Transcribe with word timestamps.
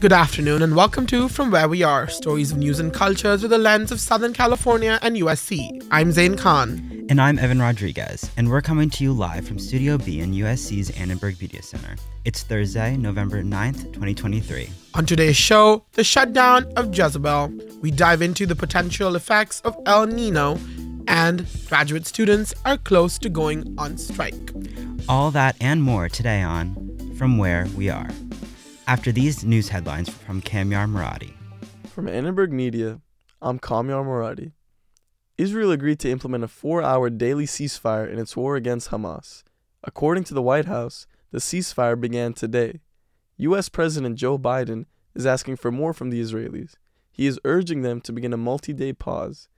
Good 0.00 0.12
afternoon 0.12 0.62
and 0.62 0.76
welcome 0.76 1.06
to 1.06 1.28
From 1.28 1.50
Where 1.50 1.68
We 1.68 1.82
Are 1.82 2.08
Stories 2.08 2.52
of 2.52 2.58
News 2.58 2.78
and 2.78 2.92
Cultures 2.92 3.42
with 3.42 3.52
a 3.52 3.58
lens 3.58 3.90
of 3.90 4.00
Southern 4.00 4.34
California 4.34 4.98
and 5.00 5.16
USC. 5.16 5.86
I'm 5.90 6.12
Zain 6.12 6.36
Khan. 6.36 7.06
And 7.08 7.20
I'm 7.20 7.38
Evan 7.38 7.60
Rodriguez, 7.60 8.30
and 8.36 8.50
we're 8.50 8.60
coming 8.60 8.90
to 8.90 9.04
you 9.04 9.12
live 9.12 9.46
from 9.46 9.58
Studio 9.58 9.96
B 9.96 10.20
in 10.20 10.32
USC's 10.32 10.90
Annenberg 10.90 11.40
Media 11.40 11.62
Center. 11.62 11.96
It's 12.24 12.42
Thursday, 12.42 12.96
November 12.96 13.42
9th, 13.42 13.92
2023. 13.94 14.68
On 14.94 15.06
today's 15.06 15.36
show, 15.36 15.84
the 15.92 16.04
shutdown 16.04 16.70
of 16.76 16.96
Jezebel. 16.96 17.52
We 17.80 17.90
dive 17.90 18.20
into 18.20 18.44
the 18.46 18.56
potential 18.56 19.16
effects 19.16 19.60
of 19.62 19.76
El 19.86 20.06
Nino, 20.06 20.58
and 21.08 21.46
graduate 21.68 22.06
students 22.06 22.52
are 22.66 22.76
close 22.76 23.18
to 23.18 23.28
going 23.30 23.74
on 23.78 23.96
strike. 23.96 24.52
All 25.08 25.30
that 25.30 25.56
and 25.60 25.82
more 25.82 26.08
today 26.08 26.42
on 26.42 27.14
From 27.16 27.38
Where 27.38 27.66
We 27.76 27.88
Are. 27.90 28.08
After 28.86 29.12
these 29.12 29.42
news 29.44 29.70
headlines 29.70 30.10
from 30.10 30.42
Kamyar 30.42 30.86
Muradi. 30.86 31.32
From 31.88 32.06
Annenberg 32.06 32.52
Media, 32.52 33.00
I'm 33.40 33.58
Kamyar 33.58 34.04
Muradi. 34.04 34.52
Israel 35.38 35.70
agreed 35.70 35.98
to 36.00 36.10
implement 36.10 36.44
a 36.44 36.48
four 36.48 36.82
hour 36.82 37.08
daily 37.08 37.46
ceasefire 37.46 38.06
in 38.06 38.18
its 38.18 38.36
war 38.36 38.56
against 38.56 38.90
Hamas. 38.90 39.42
According 39.84 40.24
to 40.24 40.34
the 40.34 40.42
White 40.42 40.66
House, 40.66 41.06
the 41.30 41.38
ceasefire 41.38 41.98
began 41.98 42.34
today. 42.34 42.82
U.S. 43.38 43.70
President 43.70 44.16
Joe 44.16 44.38
Biden 44.38 44.84
is 45.14 45.24
asking 45.24 45.56
for 45.56 45.72
more 45.72 45.94
from 45.94 46.10
the 46.10 46.20
Israelis. 46.20 46.74
He 47.10 47.26
is 47.26 47.40
urging 47.46 47.80
them 47.80 48.02
to 48.02 48.12
begin 48.12 48.34
a 48.34 48.36
multi 48.36 48.74
day 48.74 48.92
pause. 48.92 49.48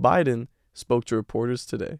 Biden 0.00 0.46
spoke 0.74 1.04
to 1.06 1.16
reporters 1.16 1.66
today. 1.66 1.98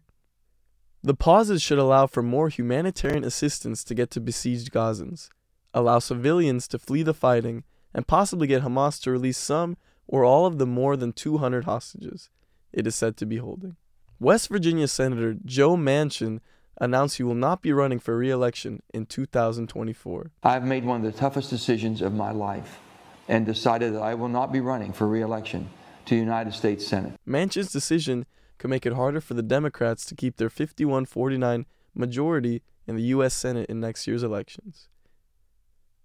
The 1.03 1.15
pauses 1.15 1.61
should 1.61 1.79
allow 1.79 2.07
for 2.07 2.23
more 2.23 2.47
humanitarian 2.47 3.25
assistance 3.25 3.83
to 3.83 3.93
get 3.93 4.09
to 4.11 4.21
besieged 4.21 4.71
Gazans 4.71 5.27
allow 5.73 5.99
civilians 5.99 6.67
to 6.69 6.79
flee 6.79 7.03
the 7.03 7.13
fighting, 7.13 7.63
and 7.93 8.07
possibly 8.07 8.47
get 8.47 8.63
Hamas 8.63 9.01
to 9.01 9.11
release 9.11 9.37
some 9.37 9.77
or 10.07 10.23
all 10.23 10.45
of 10.45 10.57
the 10.57 10.65
more 10.65 10.95
than 10.95 11.13
200 11.13 11.65
hostages 11.65 12.29
it 12.71 12.87
is 12.87 12.95
said 12.95 13.17
to 13.17 13.25
be 13.25 13.37
holding. 13.37 13.75
West 14.19 14.49
Virginia 14.49 14.87
Senator 14.87 15.35
Joe 15.45 15.75
Manchin 15.75 16.39
announced 16.79 17.17
he 17.17 17.23
will 17.23 17.35
not 17.35 17.61
be 17.61 17.73
running 17.73 17.99
for 17.99 18.17
re 18.17 18.29
election 18.29 18.81
in 18.93 19.05
2024. 19.05 20.31
I've 20.43 20.65
made 20.65 20.85
one 20.85 21.05
of 21.05 21.11
the 21.11 21.17
toughest 21.17 21.49
decisions 21.49 22.01
of 22.01 22.13
my 22.13 22.31
life 22.31 22.79
and 23.27 23.45
decided 23.45 23.93
that 23.93 24.01
I 24.01 24.13
will 24.13 24.29
not 24.29 24.51
be 24.51 24.59
running 24.59 24.93
for 24.93 25.07
re 25.07 25.21
election 25.21 25.69
to 26.05 26.15
the 26.15 26.19
United 26.19 26.53
States 26.53 26.85
Senate. 26.85 27.13
Manchin's 27.27 27.71
decision 27.71 28.25
could 28.57 28.69
make 28.69 28.85
it 28.85 28.93
harder 28.93 29.21
for 29.21 29.33
the 29.33 29.43
Democrats 29.43 30.05
to 30.05 30.15
keep 30.15 30.37
their 30.37 30.49
51 30.49 31.05
49 31.05 31.65
majority 31.93 32.63
in 32.87 32.95
the 32.95 33.03
U.S. 33.03 33.33
Senate 33.33 33.69
in 33.69 33.79
next 33.79 34.07
year's 34.07 34.23
elections. 34.23 34.87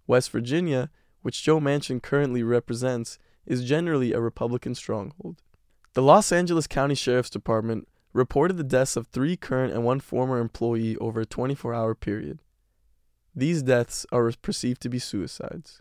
West 0.06 0.30
Virginia, 0.30 0.90
which 1.22 1.42
Joe 1.42 1.60
Manchin 1.60 2.02
currently 2.02 2.42
represents, 2.42 3.18
is 3.46 3.64
generally 3.64 4.12
a 4.12 4.20
Republican 4.20 4.74
stronghold. 4.74 5.42
The 5.94 6.02
Los 6.02 6.32
Angeles 6.32 6.66
County 6.66 6.94
Sheriff's 6.94 7.30
Department 7.30 7.88
reported 8.12 8.56
the 8.56 8.64
deaths 8.64 8.96
of 8.96 9.06
three 9.06 9.36
current 9.36 9.72
and 9.72 9.84
one 9.84 10.00
former 10.00 10.38
employee 10.38 10.96
over 10.98 11.20
a 11.20 11.26
24 11.26 11.74
hour 11.74 11.94
period. 11.94 12.40
These 13.34 13.62
deaths 13.62 14.04
are 14.12 14.30
perceived 14.42 14.82
to 14.82 14.88
be 14.88 14.98
suicides. 14.98 15.80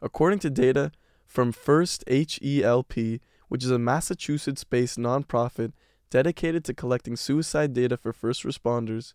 According 0.00 0.38
to 0.40 0.50
data 0.50 0.92
from 1.26 1.52
First 1.52 2.04
HELP, 2.08 3.20
which 3.48 3.64
is 3.64 3.70
a 3.70 3.78
Massachusetts 3.78 4.64
based 4.64 4.98
nonprofit 4.98 5.72
dedicated 6.10 6.64
to 6.64 6.74
collecting 6.74 7.16
suicide 7.16 7.74
data 7.74 7.96
for 7.96 8.12
first 8.12 8.44
responders, 8.44 9.12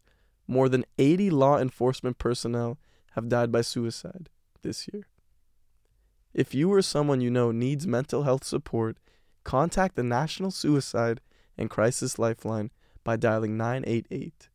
more 0.47 0.69
than 0.69 0.85
80 0.99 1.31
law 1.31 1.57
enforcement 1.57 2.19
personnel 2.19 2.77
have 3.11 3.29
died 3.29 3.51
by 3.51 3.61
suicide 3.61 4.29
this 4.63 4.89
year. 4.91 5.05
If 6.33 6.55
you 6.55 6.73
or 6.73 6.81
someone 6.81 7.21
you 7.21 7.29
know 7.29 7.51
needs 7.51 7.85
mental 7.85 8.23
health 8.23 8.43
support, 8.43 8.97
contact 9.43 9.95
the 9.95 10.03
National 10.03 10.49
Suicide 10.49 11.21
and 11.57 11.69
Crisis 11.69 12.17
Lifeline 12.17 12.71
by 13.03 13.15
dialing 13.17 13.55
988. 13.55 14.49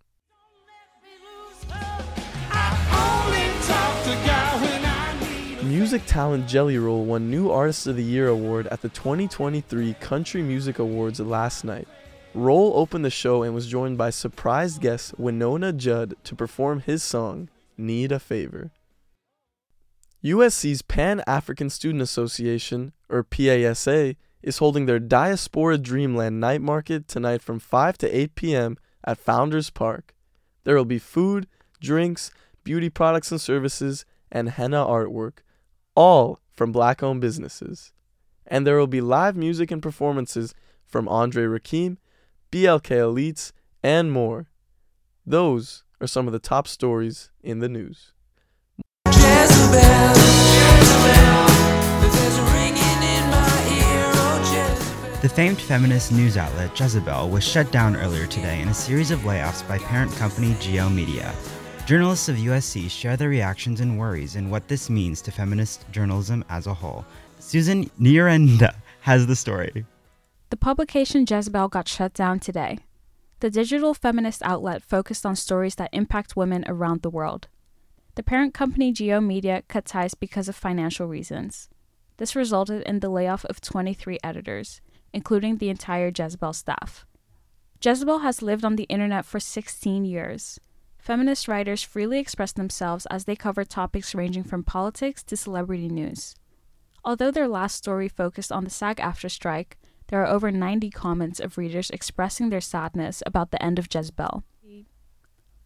Music 5.65 6.03
talent 6.07 6.49
Jelly 6.49 6.79
Roll 6.79 7.05
won 7.05 7.31
New 7.31 7.51
Artist 7.51 7.87
of 7.87 7.97
the 7.97 8.03
Year 8.03 8.29
award 8.29 8.67
at 8.69 8.81
the 8.81 8.89
2023 8.89 9.95
Country 9.95 10.43
Music 10.43 10.79
Awards 10.79 11.21
last 11.21 11.63
night. 11.63 11.87
Roll 12.35 12.73
opened 12.75 13.05
the 13.05 13.11
show 13.11 13.43
and 13.43 13.55
was 13.55 13.67
joined 13.67 13.99
by 13.99 14.11
surprise 14.11 14.79
guest 14.79 15.15
Wynonna 15.21 15.77
Judd 15.77 16.15
to 16.25 16.35
perform 16.35 16.81
his 16.81 17.03
song, 17.03 17.49
Need 17.77 18.13
a 18.13 18.19
Favor. 18.19 18.71
USC's 20.25 20.83
Pan 20.83 21.23
African 21.29 21.71
Student 21.71 22.03
Association, 22.03 22.93
or 23.09 23.23
PASA, 23.23 24.17
is 24.43 24.59
holding 24.59 24.87
their 24.87 24.99
Diaspora 24.99 25.79
Dreamland 25.79 26.41
night 26.41 26.61
market 26.61 27.07
tonight 27.07 27.41
from 27.41 27.61
5 27.61 27.99
to 27.99 28.17
8 28.17 28.35
p.m. 28.35 28.77
at 29.05 29.19
Founders 29.19 29.71
Park. 29.71 30.15
There 30.65 30.75
will 30.75 30.85
be 30.85 30.99
food, 30.99 31.47
drinks, 31.81 32.33
beauty 32.65 32.91
products 32.91 33.31
and 33.31 33.41
services, 33.41 34.05
and 34.31 34.51
henna 34.51 34.85
artwork, 34.85 35.39
all 35.95 36.41
from 36.53 36.73
black 36.73 37.01
owned 37.01 37.21
businesses. 37.21 37.93
And 38.45 38.67
there 38.67 38.77
will 38.77 38.89
be 38.89 39.01
live 39.01 39.37
music 39.37 39.71
and 39.71 39.83
performances 39.83 40.53
from 40.85 41.09
Andre 41.09 41.45
Rakim, 41.45 41.99
BLK 42.51 42.91
Elites, 42.91 43.53
and 43.85 44.11
more. 44.11 44.49
Those 45.25 45.85
are 46.01 46.09
some 46.09 46.27
of 46.27 46.33
the 46.33 46.39
top 46.41 46.67
stories 46.67 47.31
in 47.41 47.61
the 47.61 47.69
news. 47.69 48.15
The 55.21 55.29
famed 55.29 55.61
feminist 55.61 56.13
news 56.13 56.37
outlet 56.37 56.79
Jezebel 56.79 57.29
was 57.29 57.43
shut 57.43 57.73
down 57.73 57.97
earlier 57.97 58.27
today 58.27 58.63
in 58.63 58.69
a 58.69 58.75
series 58.75 59.11
of 59.11 59.21
layoffs 59.21 59.67
by 59.69 59.77
parent 59.79 60.11
company 60.13 60.57
G/O 60.61 60.89
Media. 60.89 61.35
Journalists 61.87 62.29
of 62.29 62.37
USC 62.37 62.89
share 62.89 63.17
their 63.17 63.29
reactions 63.29 63.81
and 63.81 63.99
worries 63.99 64.37
and 64.37 64.49
what 64.49 64.69
this 64.69 64.89
means 64.89 65.21
to 65.23 65.33
feminist 65.33 65.85
journalism 65.91 66.45
as 66.49 66.67
a 66.67 66.73
whole. 66.73 67.05
Susan 67.41 67.91
Nyirenda 68.01 68.75
has 69.01 69.27
the 69.27 69.35
story. 69.35 69.85
The 70.51 70.57
publication 70.57 71.27
Jezebel 71.29 71.69
got 71.69 71.89
shut 71.89 72.15
down 72.15 72.39
today. 72.39 72.79
The 73.41 73.51
digital 73.51 73.95
feminist 73.95 74.43
outlet 74.45 74.83
focused 74.83 75.27
on 75.27 75.35
stories 75.35 75.75
that 75.75 75.91
impact 75.93 76.37
women 76.37 76.65
around 76.69 77.03
the 77.03 77.11
world. 77.11 77.49
The 78.19 78.25
parent 78.25 78.53
company 78.53 78.91
G/O 78.91 79.21
Media 79.21 79.63
cut 79.69 79.85
ties 79.85 80.15
because 80.15 80.49
of 80.49 80.57
financial 80.57 81.07
reasons. 81.07 81.69
This 82.17 82.35
resulted 82.35 82.83
in 82.83 82.99
the 82.99 83.09
layoff 83.09 83.45
of 83.45 83.61
23 83.61 84.19
editors, 84.25 84.81
including 85.13 85.59
the 85.59 85.69
entire 85.69 86.11
Jezebel 86.13 86.53
staff. 86.53 87.07
Jezebel 87.81 88.19
has 88.19 88.43
lived 88.43 88.65
on 88.65 88.75
the 88.75 88.89
internet 88.91 89.25
for 89.25 89.39
16 89.39 90.05
years. 90.05 90.59
Feminist 90.99 91.47
writers 91.47 91.85
freely 91.85 92.19
express 92.19 92.51
themselves 92.51 93.07
as 93.07 93.25
they 93.25 93.37
cover 93.37 93.65
topics 93.65 94.17
ranging 94.17 94.43
from 94.43 94.65
politics 94.65 95.23
to 95.23 95.37
celebrity 95.37 95.89
news. 95.89 96.35
Although 97.05 97.31
their 97.31 97.47
last 97.47 97.77
story 97.77 98.09
focused 98.09 98.51
on 98.51 98.65
the 98.65 98.71
SAG 98.71 98.97
AFTRA 98.97 99.31
strike, 99.31 99.79
there 100.09 100.21
are 100.21 100.27
over 100.27 100.51
90 100.51 100.91
comments 100.91 101.39
of 101.39 101.57
readers 101.57 101.89
expressing 101.91 102.51
their 102.51 102.61
sadness 102.61 103.23
about 103.25 103.53
the 103.53 103.63
end 103.63 103.79
of 103.79 103.87
Jezebel. 103.89 104.43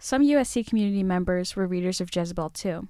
Some 0.04 0.24
USC 0.24 0.66
community 0.66 1.04
members 1.04 1.54
were 1.54 1.64
readers 1.64 2.00
of 2.00 2.10
Jezebel 2.12 2.50
too, 2.50 2.88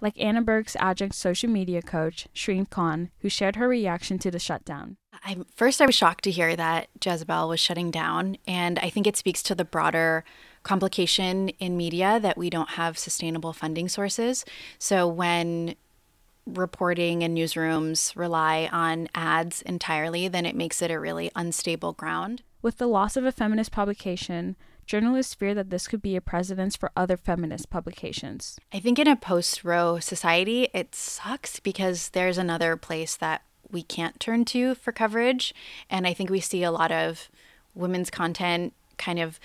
like 0.00 0.18
Annenberg's 0.18 0.74
adjunct 0.80 1.14
social 1.14 1.50
media 1.50 1.82
coach, 1.82 2.28
Shreen 2.34 2.68
Khan, 2.70 3.10
who 3.18 3.28
shared 3.28 3.56
her 3.56 3.68
reaction 3.68 4.18
to 4.20 4.30
the 4.30 4.38
shutdown. 4.38 4.96
I, 5.22 5.36
first, 5.54 5.82
I 5.82 5.86
was 5.86 5.94
shocked 5.94 6.24
to 6.24 6.30
hear 6.30 6.56
that 6.56 6.88
Jezebel 7.04 7.50
was 7.50 7.60
shutting 7.60 7.90
down, 7.90 8.38
and 8.48 8.78
I 8.78 8.88
think 8.88 9.06
it 9.06 9.18
speaks 9.18 9.42
to 9.42 9.54
the 9.54 9.66
broader 9.66 10.24
complication 10.62 11.50
in 11.58 11.76
media 11.76 12.18
that 12.20 12.38
we 12.38 12.48
don't 12.48 12.70
have 12.70 12.96
sustainable 12.96 13.52
funding 13.52 13.90
sources. 13.90 14.46
So 14.78 15.06
when 15.06 15.74
reporting 16.46 17.22
and 17.22 17.36
newsrooms 17.36 18.16
rely 18.16 18.70
on 18.72 19.08
ads 19.14 19.60
entirely, 19.60 20.26
then 20.26 20.46
it 20.46 20.56
makes 20.56 20.80
it 20.80 20.90
a 20.90 20.98
really 20.98 21.30
unstable 21.36 21.92
ground. 21.92 22.40
With 22.62 22.78
the 22.78 22.86
loss 22.86 23.14
of 23.14 23.26
a 23.26 23.30
feminist 23.30 23.72
publication, 23.72 24.56
Journalists 24.86 25.34
fear 25.34 25.54
that 25.54 25.70
this 25.70 25.88
could 25.88 26.00
be 26.00 26.16
a 26.16 26.20
precedent 26.20 26.76
for 26.76 26.90
other 26.96 27.16
feminist 27.16 27.70
publications. 27.70 28.58
I 28.72 28.78
think 28.78 28.98
in 28.98 29.08
a 29.08 29.16
post 29.16 29.64
Roe 29.64 29.98
society, 29.98 30.68
it 30.72 30.94
sucks 30.94 31.58
because 31.58 32.10
there's 32.10 32.38
another 32.38 32.76
place 32.76 33.16
that 33.16 33.42
we 33.70 33.82
can't 33.82 34.20
turn 34.20 34.44
to 34.46 34.76
for 34.76 34.92
coverage. 34.92 35.52
And 35.90 36.06
I 36.06 36.14
think 36.14 36.30
we 36.30 36.40
see 36.40 36.62
a 36.62 36.70
lot 36.70 36.92
of 36.92 37.28
women's 37.74 38.10
content 38.10 38.72
kind 38.96 39.18
of 39.18 39.38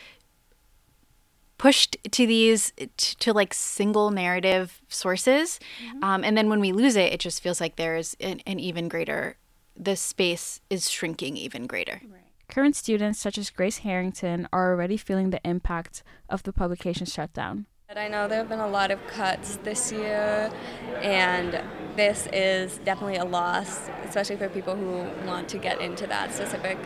pushed 1.61 1.95
to 2.09 2.25
these 2.25 2.73
to, 2.97 3.17
to 3.17 3.33
like 3.33 3.53
single 3.53 4.09
narrative 4.09 4.81
sources 4.88 5.59
mm-hmm. 5.85 6.03
um, 6.03 6.23
and 6.23 6.35
then 6.35 6.49
when 6.49 6.59
we 6.59 6.71
lose 6.71 6.95
it 6.95 7.13
it 7.13 7.19
just 7.19 7.39
feels 7.39 7.61
like 7.61 7.75
there's 7.75 8.15
an, 8.19 8.41
an 8.47 8.59
even 8.59 8.88
greater 8.88 9.38
the 9.77 9.95
space 9.95 10.59
is 10.71 10.89
shrinking 10.89 11.38
even 11.38 11.67
greater 11.67 12.01
right. 12.11 12.20
Current 12.51 12.75
students, 12.75 13.18
such 13.18 13.38
as 13.38 13.50
Grace 13.50 13.77
Harrington, 13.77 14.45
are 14.51 14.74
already 14.74 14.98
feeling 14.98 15.30
the 15.30 15.39
impact 15.45 16.03
of 16.27 16.44
the 16.44 16.51
publication 16.51 17.06
shutdown. 17.06 17.65
I 17.95 18.09
know 18.09 18.27
there 18.27 18.39
have 18.39 18.50
been 18.50 18.59
a 18.59 18.68
lot 18.68 18.92
of 18.92 19.00
cuts 19.07 19.56
this 19.63 19.89
year, 19.89 20.51
and 21.01 21.63
this 21.95 22.27
is 22.33 22.77
definitely 22.80 23.15
a 23.15 23.24
loss, 23.24 23.89
especially 24.03 24.36
for 24.36 24.50
people 24.50 24.75
who 24.75 25.07
want 25.25 25.48
to 25.48 25.57
get 25.57 25.80
into 25.80 26.06
that 26.07 26.33
specific 26.33 26.77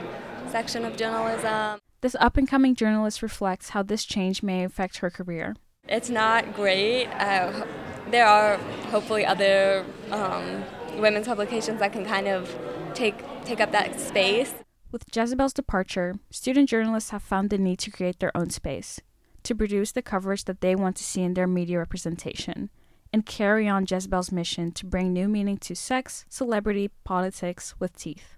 section 0.50 0.86
of 0.86 0.98
journalism. 0.98 1.80
This 2.02 2.16
up 2.20 2.38
and 2.38 2.48
coming 2.48 2.76
journalist 2.76 3.24
reflects 3.24 3.70
how 3.70 3.82
this 3.82 4.06
change 4.06 4.44
may 4.44 4.64
affect 4.64 4.98
her 4.98 5.10
career. 5.10 5.56
It's 5.88 6.12
not 6.12 6.54
great. 6.54 7.08
Uh, 7.08 7.66
there 8.12 8.28
are 8.28 8.58
hopefully 8.92 9.26
other 9.26 9.84
um, 10.12 10.64
women's 10.98 11.26
publications 11.26 11.80
that 11.80 11.92
can 11.92 12.06
kind 12.06 12.28
of 12.28 12.56
take 12.94 13.16
take 13.46 13.60
up 13.60 13.72
that 13.72 14.00
space. 14.00 14.54
With 14.92 15.06
Jezebel's 15.14 15.54
departure, 15.54 16.16
student 16.30 16.70
journalists 16.70 17.10
have 17.10 17.24
found 17.24 17.50
the 17.50 17.58
need 17.58 17.80
to 17.80 17.92
create 17.92 18.20
their 18.20 18.36
own 18.36 18.50
space 18.50 19.02
to 19.44 19.56
produce 19.56 19.92
the 19.92 20.02
coverage 20.02 20.46
that 20.46 20.62
they 20.62 20.76
want 20.76 20.96
to 20.98 21.04
see 21.04 21.22
in 21.22 21.36
their 21.36 21.48
media 21.48 21.78
representation, 21.78 22.70
and 23.14 23.26
carry 23.26 23.68
on 23.68 23.86
Jezebel's 23.88 24.32
mission 24.32 24.72
to 24.72 24.86
bring 24.86 25.14
new 25.14 25.28
meaning 25.28 25.58
to 25.58 25.76
sex, 25.76 26.26
celebrity, 26.30 26.90
politics 27.04 27.76
with 27.80 27.96
teeth. 27.96 28.38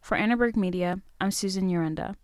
For 0.00 0.16
Annenberg 0.16 0.56
Media, 0.56 1.00
I'm 1.20 1.30
Susan 1.30 1.68
Urenda. 1.68 2.16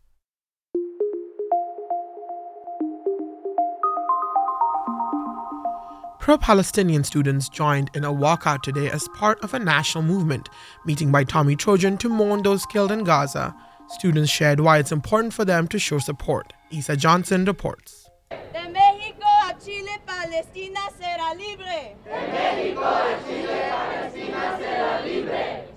Pro 6.29 6.37
Palestinian 6.37 7.05
students 7.05 7.49
joined 7.49 7.91
in 7.95 8.05
a 8.05 8.13
walkout 8.13 8.61
today 8.61 8.91
as 8.91 9.09
part 9.15 9.43
of 9.43 9.55
a 9.55 9.59
national 9.59 10.05
movement, 10.05 10.51
meeting 10.85 11.11
by 11.11 11.25
Tommy 11.25 11.57
Trojan 11.57 11.97
to 11.97 12.11
mourn 12.11 12.43
those 12.43 12.67
killed 12.67 12.93
in 12.93 13.03
Gaza. 13.03 13.57
Students 13.89 14.31
shared 14.31 14.61
why 14.61 14.77
it's 14.77 14.93
important 14.93 15.33
for 15.33 15.47
them 15.47 15.67
to 15.69 15.79
show 15.79 15.99
support. 15.99 16.53
Isa 16.71 16.99
Johnson 16.99 17.47
reports. 17.47 18.11
De 18.29 18.59
México 18.59 19.25
a 19.49 19.55
Chile, 19.59 19.97
Palestina 20.05 20.91
será 21.01 21.35
libre. 21.35 21.97
De 22.05 22.11
México 22.11 22.85
a 22.85 23.17
Chile, 23.27 23.63
Palestina 23.71 24.59
será 24.59 25.01
libre. 25.07 25.69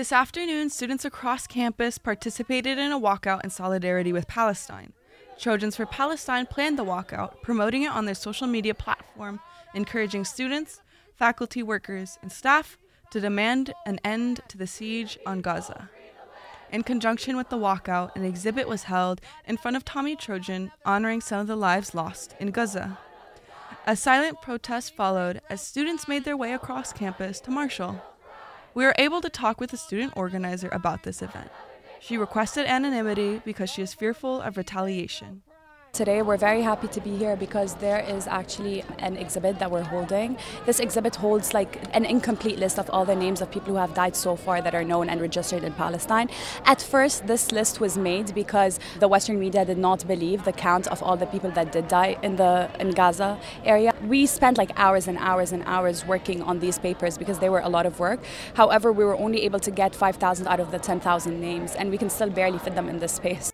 This 0.00 0.12
afternoon, 0.12 0.70
students 0.70 1.04
across 1.04 1.46
campus 1.46 1.98
participated 1.98 2.78
in 2.78 2.90
a 2.90 2.98
walkout 2.98 3.44
in 3.44 3.50
solidarity 3.50 4.14
with 4.14 4.26
Palestine. 4.26 4.94
Trojans 5.38 5.76
for 5.76 5.84
Palestine 5.84 6.46
planned 6.46 6.78
the 6.78 6.86
walkout, 6.86 7.42
promoting 7.42 7.82
it 7.82 7.92
on 7.92 8.06
their 8.06 8.14
social 8.14 8.46
media 8.46 8.72
platform, 8.72 9.40
encouraging 9.74 10.24
students, 10.24 10.80
faculty, 11.18 11.62
workers, 11.62 12.18
and 12.22 12.32
staff 12.32 12.78
to 13.10 13.20
demand 13.20 13.74
an 13.84 14.00
end 14.02 14.40
to 14.48 14.56
the 14.56 14.66
siege 14.66 15.18
on 15.26 15.42
Gaza. 15.42 15.90
In 16.72 16.82
conjunction 16.82 17.36
with 17.36 17.50
the 17.50 17.58
walkout, 17.58 18.16
an 18.16 18.24
exhibit 18.24 18.66
was 18.66 18.84
held 18.84 19.20
in 19.46 19.58
front 19.58 19.76
of 19.76 19.84
Tommy 19.84 20.16
Trojan 20.16 20.72
honoring 20.82 21.20
some 21.20 21.40
of 21.40 21.46
the 21.46 21.56
lives 21.56 21.94
lost 21.94 22.34
in 22.40 22.52
Gaza. 22.52 22.96
A 23.86 23.96
silent 23.96 24.40
protest 24.40 24.96
followed 24.96 25.42
as 25.50 25.60
students 25.60 26.08
made 26.08 26.24
their 26.24 26.38
way 26.38 26.54
across 26.54 26.90
campus 26.90 27.38
to 27.40 27.50
Marshall. 27.50 28.00
We 28.74 28.84
were 28.84 28.94
able 28.98 29.20
to 29.20 29.28
talk 29.28 29.60
with 29.60 29.70
the 29.70 29.76
student 29.76 30.12
organizer 30.16 30.68
about 30.72 31.02
this 31.02 31.22
event. 31.22 31.50
She 32.00 32.16
requested 32.16 32.66
anonymity 32.66 33.42
because 33.44 33.68
she 33.70 33.82
is 33.82 33.94
fearful 33.94 34.40
of 34.40 34.56
retaliation. 34.56 35.42
Today, 35.92 36.22
we're 36.22 36.36
very 36.36 36.62
happy 36.62 36.86
to 36.86 37.00
be 37.00 37.16
here 37.16 37.34
because 37.34 37.74
there 37.74 37.98
is 37.98 38.28
actually 38.28 38.84
an 39.00 39.16
exhibit 39.16 39.58
that 39.58 39.72
we're 39.72 39.82
holding. 39.82 40.38
This 40.64 40.78
exhibit 40.78 41.16
holds 41.16 41.52
like 41.52 41.82
an 41.96 42.04
incomplete 42.04 42.60
list 42.60 42.78
of 42.78 42.88
all 42.90 43.04
the 43.04 43.16
names 43.16 43.40
of 43.40 43.50
people 43.50 43.72
who 43.72 43.78
have 43.80 43.92
died 43.92 44.14
so 44.14 44.36
far 44.36 44.62
that 44.62 44.72
are 44.72 44.84
known 44.84 45.08
and 45.08 45.20
registered 45.20 45.64
in 45.64 45.72
Palestine. 45.72 46.30
At 46.64 46.80
first, 46.80 47.26
this 47.26 47.50
list 47.50 47.80
was 47.80 47.98
made 47.98 48.32
because 48.36 48.78
the 49.00 49.08
Western 49.08 49.40
media 49.40 49.64
did 49.64 49.78
not 49.78 50.06
believe 50.06 50.44
the 50.44 50.52
count 50.52 50.86
of 50.86 51.02
all 51.02 51.16
the 51.16 51.26
people 51.26 51.50
that 51.50 51.72
did 51.72 51.88
die 51.88 52.16
in 52.22 52.36
the 52.36 52.70
in 52.78 52.92
Gaza 52.92 53.36
area. 53.64 53.92
We 54.06 54.26
spent 54.26 54.58
like 54.58 54.70
hours 54.76 55.08
and 55.08 55.18
hours 55.18 55.50
and 55.50 55.64
hours 55.66 56.06
working 56.06 56.40
on 56.40 56.60
these 56.60 56.78
papers 56.78 57.18
because 57.18 57.40
they 57.40 57.48
were 57.48 57.60
a 57.60 57.68
lot 57.68 57.84
of 57.84 57.98
work. 57.98 58.20
However, 58.54 58.92
we 58.92 59.04
were 59.04 59.16
only 59.16 59.42
able 59.42 59.58
to 59.58 59.72
get 59.72 59.96
5,000 59.96 60.46
out 60.46 60.60
of 60.60 60.70
the 60.70 60.78
10,000 60.78 61.40
names, 61.40 61.74
and 61.74 61.90
we 61.90 61.98
can 61.98 62.10
still 62.10 62.30
barely 62.30 62.58
fit 62.58 62.76
them 62.76 62.88
in 62.88 63.00
this 63.00 63.12
space. 63.12 63.49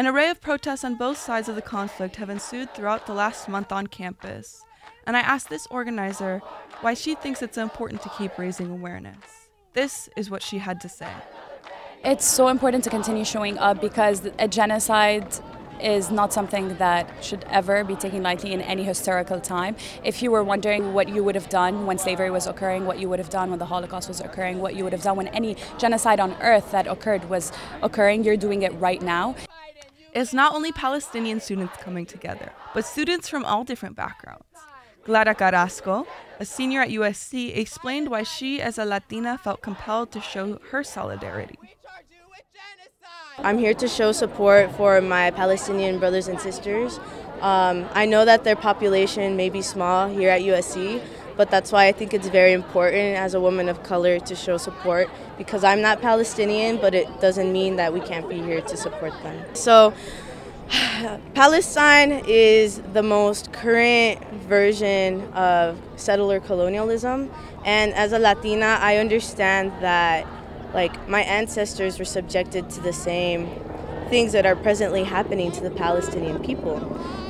An 0.00 0.06
array 0.06 0.30
of 0.30 0.40
protests 0.40 0.82
on 0.82 0.94
both 0.94 1.18
sides 1.18 1.46
of 1.50 1.56
the 1.56 1.60
conflict 1.60 2.16
have 2.16 2.30
ensued 2.30 2.72
throughout 2.72 3.06
the 3.06 3.12
last 3.12 3.50
month 3.50 3.70
on 3.70 3.86
campus, 3.86 4.64
and 5.06 5.14
I 5.14 5.20
asked 5.20 5.50
this 5.50 5.66
organizer 5.66 6.38
why 6.80 6.94
she 6.94 7.14
thinks 7.14 7.42
it's 7.42 7.58
important 7.58 8.00
to 8.00 8.08
keep 8.16 8.38
raising 8.38 8.70
awareness. 8.70 9.50
This 9.74 10.08
is 10.16 10.30
what 10.30 10.42
she 10.42 10.56
had 10.56 10.80
to 10.80 10.88
say. 10.88 11.12
It's 12.02 12.24
so 12.24 12.48
important 12.48 12.82
to 12.84 12.88
continue 12.88 13.26
showing 13.26 13.58
up 13.58 13.82
because 13.82 14.26
a 14.38 14.48
genocide 14.48 15.34
is 15.82 16.10
not 16.10 16.32
something 16.32 16.76
that 16.78 17.22
should 17.22 17.44
ever 17.50 17.84
be 17.84 17.94
taken 17.94 18.22
lightly 18.22 18.54
in 18.54 18.62
any 18.62 18.84
historical 18.84 19.38
time. 19.38 19.76
If 20.02 20.22
you 20.22 20.30
were 20.30 20.42
wondering 20.42 20.94
what 20.94 21.10
you 21.10 21.22
would 21.24 21.34
have 21.34 21.50
done 21.50 21.84
when 21.84 21.98
slavery 21.98 22.30
was 22.30 22.46
occurring, 22.46 22.86
what 22.86 22.98
you 22.98 23.10
would 23.10 23.18
have 23.18 23.28
done 23.28 23.50
when 23.50 23.58
the 23.58 23.66
Holocaust 23.66 24.08
was 24.08 24.22
occurring, 24.22 24.60
what 24.60 24.74
you 24.74 24.84
would 24.84 24.94
have 24.94 25.02
done 25.02 25.18
when 25.18 25.28
any 25.28 25.56
genocide 25.76 26.20
on 26.20 26.34
earth 26.40 26.70
that 26.70 26.86
occurred 26.86 27.28
was 27.28 27.52
occurring, 27.82 28.24
you're 28.24 28.38
doing 28.38 28.62
it 28.62 28.72
right 28.80 29.02
now. 29.02 29.34
It's 30.12 30.34
not 30.34 30.54
only 30.54 30.72
Palestinian 30.72 31.40
students 31.40 31.76
coming 31.76 32.04
together, 32.04 32.52
but 32.74 32.84
students 32.84 33.28
from 33.28 33.44
all 33.44 33.62
different 33.62 33.94
backgrounds. 33.94 34.44
Clara 35.04 35.34
Carrasco, 35.34 36.06
a 36.38 36.44
senior 36.44 36.82
at 36.82 36.88
USC, 36.88 37.56
explained 37.56 38.08
why 38.10 38.24
she, 38.24 38.60
as 38.60 38.76
a 38.76 38.84
Latina, 38.84 39.38
felt 39.38 39.62
compelled 39.62 40.10
to 40.12 40.20
show 40.20 40.58
her 40.70 40.82
solidarity. 40.82 41.58
I'm 43.38 43.56
here 43.56 43.72
to 43.74 43.88
show 43.88 44.12
support 44.12 44.70
for 44.72 45.00
my 45.00 45.30
Palestinian 45.30 45.98
brothers 45.98 46.28
and 46.28 46.40
sisters. 46.40 46.98
Um, 47.40 47.88
I 47.94 48.04
know 48.04 48.24
that 48.24 48.44
their 48.44 48.56
population 48.56 49.36
may 49.36 49.48
be 49.48 49.62
small 49.62 50.08
here 50.08 50.28
at 50.28 50.42
USC, 50.42 51.00
but 51.40 51.50
that's 51.50 51.72
why 51.72 51.86
I 51.86 51.92
think 51.92 52.12
it's 52.12 52.28
very 52.28 52.52
important 52.52 53.16
as 53.16 53.32
a 53.32 53.40
woman 53.40 53.70
of 53.70 53.82
color 53.82 54.20
to 54.20 54.34
show 54.36 54.58
support 54.58 55.08
because 55.38 55.64
I'm 55.64 55.80
not 55.80 56.02
Palestinian, 56.02 56.76
but 56.76 56.94
it 56.94 57.08
doesn't 57.18 57.50
mean 57.50 57.76
that 57.76 57.94
we 57.94 58.00
can't 58.00 58.28
be 58.28 58.42
here 58.42 58.60
to 58.60 58.76
support 58.76 59.14
them. 59.22 59.42
So, 59.54 59.94
Palestine 61.34 62.12
is 62.26 62.82
the 62.92 63.02
most 63.02 63.54
current 63.54 64.22
version 64.54 65.32
of 65.32 65.80
settler 65.96 66.40
colonialism, 66.40 67.30
and 67.64 67.94
as 67.94 68.12
a 68.12 68.18
Latina, 68.18 68.76
I 68.78 68.98
understand 68.98 69.72
that 69.80 70.26
like 70.74 71.08
my 71.08 71.22
ancestors 71.22 71.98
were 71.98 72.04
subjected 72.04 72.68
to 72.68 72.82
the 72.82 72.92
same 72.92 73.48
things 74.10 74.32
that 74.32 74.44
are 74.44 74.56
presently 74.56 75.04
happening 75.04 75.50
to 75.52 75.62
the 75.62 75.70
Palestinian 75.70 76.38
people. 76.42 76.76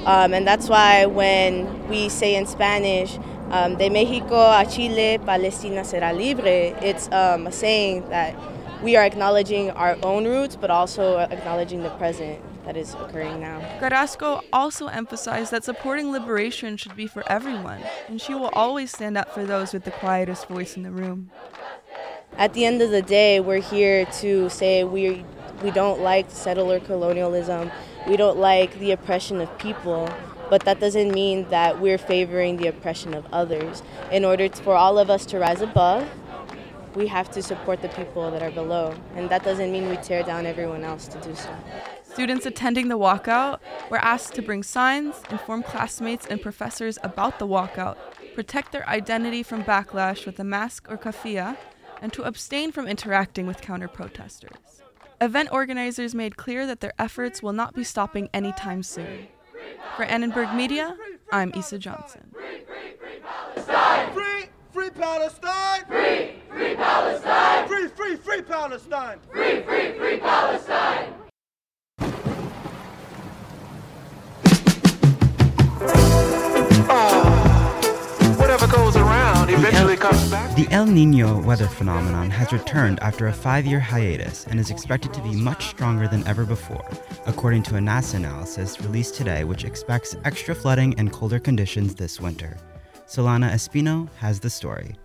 Um, 0.04 0.34
and 0.34 0.44
that's 0.46 0.68
why 0.68 1.06
when 1.06 1.88
we 1.88 2.08
say 2.08 2.34
in 2.34 2.46
Spanish, 2.46 3.18
um, 3.50 3.76
de 3.76 3.90
Mexico 3.90 4.36
a 4.36 4.64
Chile, 4.64 5.18
Palestina 5.18 5.82
será 5.82 6.12
libre, 6.12 6.74
it's 6.82 7.08
um, 7.12 7.46
a 7.46 7.52
saying 7.52 8.08
that 8.08 8.34
we 8.82 8.96
are 8.96 9.04
acknowledging 9.04 9.70
our 9.72 9.96
own 10.02 10.24
roots, 10.24 10.56
but 10.56 10.70
also 10.70 11.18
acknowledging 11.18 11.82
the 11.82 11.90
present 11.90 12.40
that 12.64 12.76
is 12.76 12.94
occurring 12.94 13.40
now. 13.40 13.60
Carrasco 13.78 14.40
also 14.52 14.86
emphasized 14.86 15.50
that 15.50 15.64
supporting 15.64 16.12
liberation 16.12 16.76
should 16.76 16.96
be 16.96 17.06
for 17.06 17.22
everyone, 17.30 17.82
and 18.08 18.20
she 18.20 18.34
will 18.34 18.50
always 18.52 18.90
stand 18.90 19.18
up 19.18 19.34
for 19.34 19.44
those 19.44 19.72
with 19.72 19.84
the 19.84 19.90
quietest 19.90 20.46
voice 20.46 20.76
in 20.76 20.82
the 20.82 20.90
room. 20.90 21.30
At 22.36 22.54
the 22.54 22.64
end 22.64 22.80
of 22.80 22.90
the 22.90 23.02
day, 23.02 23.40
we're 23.40 23.60
here 23.60 24.04
to 24.20 24.48
say 24.48 24.84
we 24.84 25.24
we 25.62 25.70
don't 25.70 26.00
like 26.00 26.30
settler 26.30 26.80
colonialism. 26.80 27.70
We 28.06 28.16
don't 28.16 28.38
like 28.38 28.78
the 28.78 28.92
oppression 28.92 29.40
of 29.40 29.58
people, 29.58 30.08
but 30.50 30.64
that 30.64 30.80
doesn't 30.80 31.12
mean 31.12 31.48
that 31.48 31.80
we're 31.80 31.96
favoring 31.96 32.56
the 32.56 32.66
oppression 32.66 33.14
of 33.14 33.24
others. 33.32 33.82
In 34.10 34.24
order 34.24 34.48
for 34.50 34.74
all 34.74 34.98
of 34.98 35.08
us 35.08 35.24
to 35.26 35.38
rise 35.38 35.62
above, 35.62 36.06
we 36.94 37.06
have 37.06 37.30
to 37.30 37.42
support 37.42 37.80
the 37.82 37.88
people 37.88 38.30
that 38.32 38.42
are 38.42 38.50
below, 38.50 38.94
and 39.14 39.30
that 39.30 39.44
doesn't 39.44 39.70
mean 39.70 39.88
we 39.88 39.96
tear 39.98 40.24
down 40.24 40.44
everyone 40.44 40.82
else 40.82 41.06
to 41.06 41.20
do 41.20 41.34
so. 41.36 41.54
Students 42.02 42.44
attending 42.44 42.88
the 42.88 42.98
walkout 42.98 43.60
were 43.88 43.98
asked 43.98 44.34
to 44.34 44.42
bring 44.42 44.64
signs, 44.64 45.14
inform 45.30 45.62
classmates 45.62 46.26
and 46.26 46.42
professors 46.42 46.98
about 47.04 47.38
the 47.38 47.46
walkout, 47.46 47.96
protect 48.34 48.72
their 48.72 48.88
identity 48.88 49.44
from 49.44 49.62
backlash 49.62 50.26
with 50.26 50.40
a 50.40 50.44
mask 50.44 50.90
or 50.90 50.98
kafia, 50.98 51.56
and 52.02 52.12
to 52.12 52.24
abstain 52.24 52.72
from 52.72 52.88
interacting 52.88 53.46
with 53.46 53.60
counter 53.60 53.86
protesters. 53.86 54.82
Event 55.20 55.50
organizers 55.52 56.14
made 56.14 56.36
clear 56.36 56.66
that 56.66 56.80
their 56.80 56.94
efforts 56.98 57.42
will 57.42 57.52
not 57.52 57.74
be 57.74 57.84
stopping 57.84 58.28
anytime 58.34 58.82
soon. 58.82 59.28
For 59.96 60.04
Annenberg 60.04 60.54
Media, 60.54 60.96
I'm 61.32 61.52
Isa 61.54 61.78
Johnson. 61.78 62.32
Free, 62.32 62.62
free 64.72 64.90
Palestine! 64.90 65.84
Free, 65.86 66.32
free 66.50 66.74
Palestine! 66.74 67.68
Free, 67.68 67.88
free, 67.88 68.16
free 68.16 68.42
Palestine! 68.42 69.18
Free, 69.30 69.62
free, 69.62 69.92
free 69.98 70.18
Palestine! 70.18 71.14
whatever 76.90 76.90
goes 76.90 76.90
around, 76.90 77.10
eventually. 77.10 77.19
eventually 77.19 77.19
comes 79.96 80.30
back. 80.30 80.54
The 80.56 80.68
El 80.70 80.86
Nino 80.86 81.40
weather 81.42 81.66
phenomenon 81.66 82.30
has 82.30 82.52
returned 82.52 83.00
after 83.00 83.26
a 83.26 83.32
five 83.32 83.66
year 83.66 83.80
hiatus 83.80 84.46
and 84.46 84.58
is 84.58 84.70
expected 84.70 85.12
to 85.14 85.22
be 85.22 85.34
much 85.34 85.66
stronger 85.66 86.08
than 86.08 86.26
ever 86.26 86.44
before, 86.44 86.84
according 87.26 87.62
to 87.64 87.76
a 87.76 87.80
NASA 87.80 88.14
analysis 88.14 88.80
released 88.80 89.14
today, 89.14 89.44
which 89.44 89.64
expects 89.64 90.16
extra 90.24 90.54
flooding 90.54 90.98
and 90.98 91.12
colder 91.12 91.38
conditions 91.38 91.94
this 91.94 92.20
winter. 92.20 92.56
Solana 93.06 93.50
Espino 93.50 94.08
has 94.18 94.40
the 94.40 94.50
story. 94.50 94.96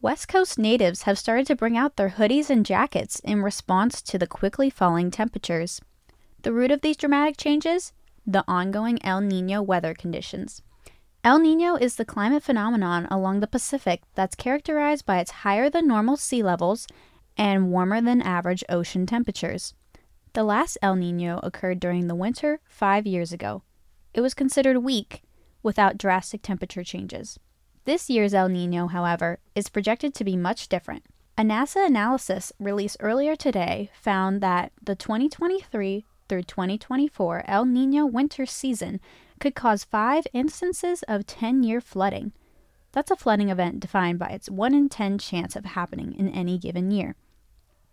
West 0.00 0.26
Coast 0.26 0.58
natives 0.58 1.02
have 1.02 1.16
started 1.16 1.46
to 1.46 1.54
bring 1.54 1.76
out 1.76 1.94
their 1.94 2.10
hoodies 2.10 2.50
and 2.50 2.66
jackets 2.66 3.20
in 3.20 3.40
response 3.40 4.02
to 4.02 4.18
the 4.18 4.26
quickly 4.26 4.68
falling 4.68 5.12
temperatures. 5.12 5.80
The 6.42 6.52
root 6.52 6.72
of 6.72 6.80
these 6.80 6.96
dramatic 6.96 7.36
changes? 7.36 7.92
The 8.26 8.42
ongoing 8.48 8.98
El 9.04 9.20
Nino 9.20 9.62
weather 9.62 9.94
conditions. 9.94 10.60
El 11.24 11.38
Nino 11.38 11.76
is 11.76 11.94
the 11.94 12.04
climate 12.04 12.42
phenomenon 12.42 13.06
along 13.08 13.38
the 13.38 13.46
Pacific 13.46 14.02
that's 14.16 14.34
characterized 14.34 15.06
by 15.06 15.20
its 15.20 15.30
higher 15.30 15.70
than 15.70 15.86
normal 15.86 16.16
sea 16.16 16.42
levels 16.42 16.88
and 17.36 17.70
warmer 17.70 18.00
than 18.00 18.20
average 18.20 18.64
ocean 18.68 19.06
temperatures. 19.06 19.72
The 20.32 20.42
last 20.42 20.78
El 20.82 20.96
Nino 20.96 21.38
occurred 21.44 21.78
during 21.78 22.08
the 22.08 22.16
winter 22.16 22.58
five 22.66 23.06
years 23.06 23.32
ago. 23.32 23.62
It 24.12 24.20
was 24.20 24.34
considered 24.34 24.78
weak 24.78 25.22
without 25.62 25.96
drastic 25.96 26.42
temperature 26.42 26.82
changes. 26.82 27.38
This 27.84 28.10
year's 28.10 28.34
El 28.34 28.48
Nino, 28.48 28.88
however, 28.88 29.38
is 29.54 29.68
projected 29.68 30.14
to 30.14 30.24
be 30.24 30.36
much 30.36 30.68
different. 30.68 31.04
A 31.38 31.42
NASA 31.42 31.86
analysis 31.86 32.52
released 32.58 32.96
earlier 32.98 33.36
today 33.36 33.92
found 33.94 34.40
that 34.40 34.72
the 34.82 34.96
2023 34.96 36.04
through 36.28 36.42
2024 36.42 37.44
El 37.46 37.64
Nino 37.64 38.06
winter 38.06 38.44
season 38.44 39.00
could 39.42 39.54
cause 39.56 39.82
five 39.82 40.24
instances 40.32 41.02
of 41.08 41.26
10 41.26 41.64
year 41.64 41.80
flooding. 41.80 42.30
That's 42.92 43.10
a 43.10 43.16
flooding 43.16 43.48
event 43.48 43.80
defined 43.80 44.20
by 44.20 44.28
its 44.28 44.48
1 44.48 44.72
in 44.72 44.88
10 44.88 45.18
chance 45.18 45.56
of 45.56 45.64
happening 45.64 46.14
in 46.16 46.28
any 46.28 46.58
given 46.58 46.92
year. 46.92 47.16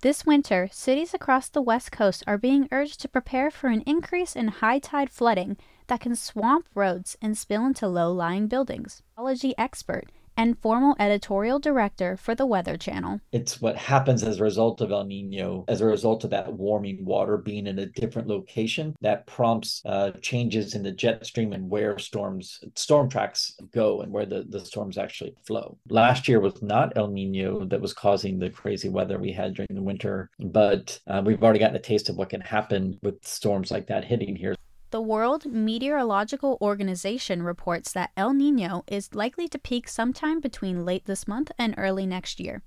This 0.02 0.28
winter, 0.28 0.70
cities 0.72 1.16
across 1.16 1.50
the 1.50 1.64
West 1.64 1.92
Coast 1.92 2.24
are 2.28 2.38
being 2.38 2.70
urged 2.72 3.02
to 3.02 3.10
prepare 3.10 3.50
for 3.50 3.66
an 3.66 3.82
increase 3.88 4.36
in 4.36 4.48
high 4.48 4.78
tide 4.78 5.10
flooding 5.10 5.58
that 5.88 6.02
can 6.02 6.16
swamp 6.16 6.68
roads 6.76 7.18
and 7.20 7.36
spill 7.36 7.66
into 7.66 7.88
low 7.88 8.12
lying 8.12 8.46
buildings. 8.46 9.02
Ecology 9.16 9.56
expert 9.58 10.06
and 10.40 10.58
formal 10.62 10.96
editorial 11.00 11.60
director 11.60 12.16
for 12.16 12.34
the 12.34 12.46
Weather 12.46 12.78
Channel. 12.78 13.20
It's 13.34 13.60
what 13.60 13.76
happens 13.76 14.24
as 14.24 14.40
a 14.40 14.44
result 14.44 14.80
of 14.80 14.90
El 14.90 15.04
Nino, 15.04 15.66
as 15.68 15.82
a 15.82 15.86
result 15.86 16.24
of 16.24 16.30
that 16.30 16.54
warming 16.54 17.04
water 17.04 17.36
being 17.36 17.68
in 17.68 17.78
a 17.78 17.88
different 17.88 18.30
location 18.30 18.96
that 19.02 19.28
prompts 19.28 19.82
uh, 19.86 20.12
changes 20.22 20.76
in 20.76 20.84
the 20.84 20.94
jet 20.94 21.26
stream 21.26 21.52
and 21.52 21.70
where 21.70 22.00
storms, 22.00 22.62
storm 22.76 23.10
tracks 23.10 23.54
go 23.74 24.00
and 24.00 24.14
where 24.14 24.26
the, 24.26 24.46
the 24.48 24.64
storms 24.64 24.98
actually 24.98 25.36
flow. 25.46 25.78
Last 25.90 26.30
year 26.30 26.40
was 26.40 26.62
not 26.62 26.94
El 26.96 27.10
Nino 27.10 27.66
that 27.66 27.82
was 27.82 27.92
causing 27.94 28.40
the 28.40 28.50
crazy 28.50 28.88
weather 28.88 29.20
we 29.20 29.34
had 29.34 29.56
during 29.56 29.76
the 29.76 29.82
winter, 29.82 30.30
but 30.40 30.98
uh, 31.08 31.22
we've 31.26 31.44
already 31.44 31.60
gotten 31.60 31.76
a 31.76 31.80
taste 31.80 32.08
of 32.08 32.16
what 32.16 32.30
can 32.30 32.40
happen 32.40 32.98
with 33.04 33.28
storms 33.28 33.72
like 33.72 33.88
that 33.88 34.06
hitting 34.06 34.38
here. 34.38 34.56
The 34.92 35.02
World 35.02 35.46
Meteorological 35.46 36.58
Organization 36.62 37.44
reports 37.44 37.92
that 37.92 38.10
El 38.18 38.34
Nino 38.34 38.84
is 38.88 39.14
likely 39.14 39.48
to 39.50 39.60
peak 39.60 39.88
sometime 39.88 40.40
between 40.40 40.84
late 40.84 41.06
this 41.06 41.28
month 41.28 41.52
and 41.60 41.76
early 41.78 42.08
next 42.08 42.40
year. 42.40 42.64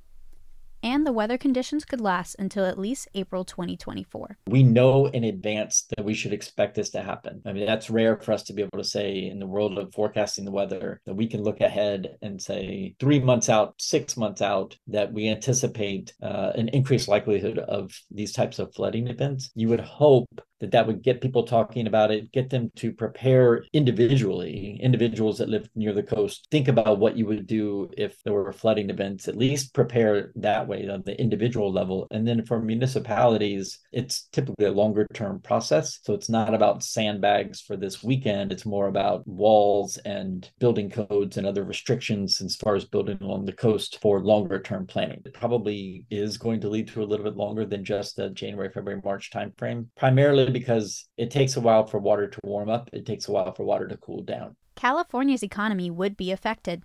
And 0.85 1.05
the 1.05 1.13
weather 1.13 1.37
conditions 1.37 1.85
could 1.85 2.01
last 2.01 2.37
until 2.39 2.65
at 2.65 2.79
least 2.79 3.09
April 3.15 3.45
2024. 3.45 4.37
We 4.47 4.63
know 4.63 5.07
in 5.07 5.25
advance 5.25 5.87
that 5.97 6.05
we 6.05 6.15
should 6.15 6.33
expect 6.33 6.77
this 6.77 6.91
to 6.91 7.03
happen. 7.03 7.43
I 7.45 7.53
mean, 7.53 7.67
that's 7.67 7.91
rare 7.91 8.17
for 8.17 8.33
us 8.33 8.45
to 8.45 8.53
be 8.53 8.63
able 8.63 8.79
to 8.79 8.85
say 8.85 9.27
in 9.27 9.41
the 9.41 9.47
world 9.47 9.77
of 9.77 9.93
forecasting 9.93 10.45
the 10.45 10.53
weather 10.53 11.01
that 11.07 11.15
we 11.15 11.27
can 11.27 11.43
look 11.43 11.61
ahead 11.61 12.17
and 12.23 12.41
say 12.41 12.95
three 13.01 13.19
months 13.19 13.49
out, 13.49 13.75
six 13.79 14.17
months 14.17 14.43
out, 14.43 14.77
that 14.89 15.13
we 15.13 15.29
anticipate 15.29 16.15
uh, 16.23 16.53
an 16.55 16.69
increased 16.69 17.09
likelihood 17.09 17.59
of 17.59 17.93
these 18.13 18.33
types 18.33 18.61
of 18.61 18.73
flooding 18.75 19.09
events. 19.09 19.51
You 19.57 19.69
would 19.69 19.81
hope 19.81 20.41
that 20.63 20.71
that 20.71 20.87
would 20.87 21.03
get 21.03 21.21
people 21.21 21.43
talking 21.43 21.87
about 21.87 22.11
it 22.11 22.33
get 22.33 22.49
them 22.49 22.71
to 22.77 22.93
prepare 22.93 23.65
individually 23.73 24.79
individuals 24.81 25.39
that 25.39 25.49
live 25.49 25.69
near 25.75 25.93
the 25.93 26.03
coast. 26.03 26.47
Think 26.51 26.69
about 26.69 26.99
what 26.99 27.17
you 27.17 27.27
would 27.27 27.47
do 27.47 27.91
if 27.99 28.23
there 28.23 28.33
were 28.33 28.53
flooding 28.53 28.89
events 28.89 29.29
at 29.29 29.37
least 29.37 29.75
prepare 29.75 30.33
that 30.37 30.67
way 30.67 30.89
on 30.89 31.03
the 31.05 31.21
individual 31.21 31.73
level. 31.73 32.07
And 32.11 32.27
then 32.27 32.47
for 32.47 32.63
municipalities 32.63 33.81
it's 33.93 34.29
typically 34.33 34.67
a 34.67 34.73
longer 34.73 35.07
term 35.13 35.41
process. 35.41 35.99
So 36.05 36.15
it's 36.15 36.31
not 36.31 36.55
about 36.55 36.85
sandbags 36.85 37.61
for 37.61 37.77
this 37.77 38.03
weekend. 38.03 38.53
It's 38.53 38.65
more 38.65 38.87
about 38.87 39.27
walls 39.27 39.99
and 39.99 40.49
building 40.61 40.89
codes 40.89 41.37
and 41.37 41.47
other 41.47 41.65
restrictions 41.65 42.41
as 42.41 42.57
far 42.57 42.77
as 42.77 42.85
building 42.85 43.19
along 43.21 43.47
the 43.47 43.53
coast 43.53 43.99
for 44.01 44.21
longer 44.21 44.61
term 44.61 44.87
planning. 44.87 45.21
It 45.25 45.35
probably 45.35 46.07
is 46.09 46.39
going 46.39 46.61
to 46.61 46.69
lead 46.69 46.89
to 46.89 47.03
a 47.03 47.05
little 47.05 47.25
bit 47.25 47.37
longer 47.37 47.67
than 47.67 47.85
just 47.85 48.17
the 48.17 48.31
january 48.31 48.71
february 48.71 49.01
march 49.05 49.31
timeframe 49.31 49.87
primarily 49.97 50.52
because 50.53 51.09
it 51.17 51.31
takes 51.31 51.57
a 51.57 51.61
while 51.61 51.87
for 51.87 51.99
water 51.99 52.29
to 52.29 52.41
warm 52.45 52.69
up, 52.69 52.91
it 52.93 53.07
takes 53.07 53.29
a 53.29 53.33
while 53.33 53.53
for 53.55 53.65
water 53.65 53.89
to 53.89 53.97
cool 53.97 54.23
down. 54.23 54.57
California's 54.77 55.43
economy 55.43 55.91
would 55.91 56.17
be 56.17 56.33
affected. 56.33 56.83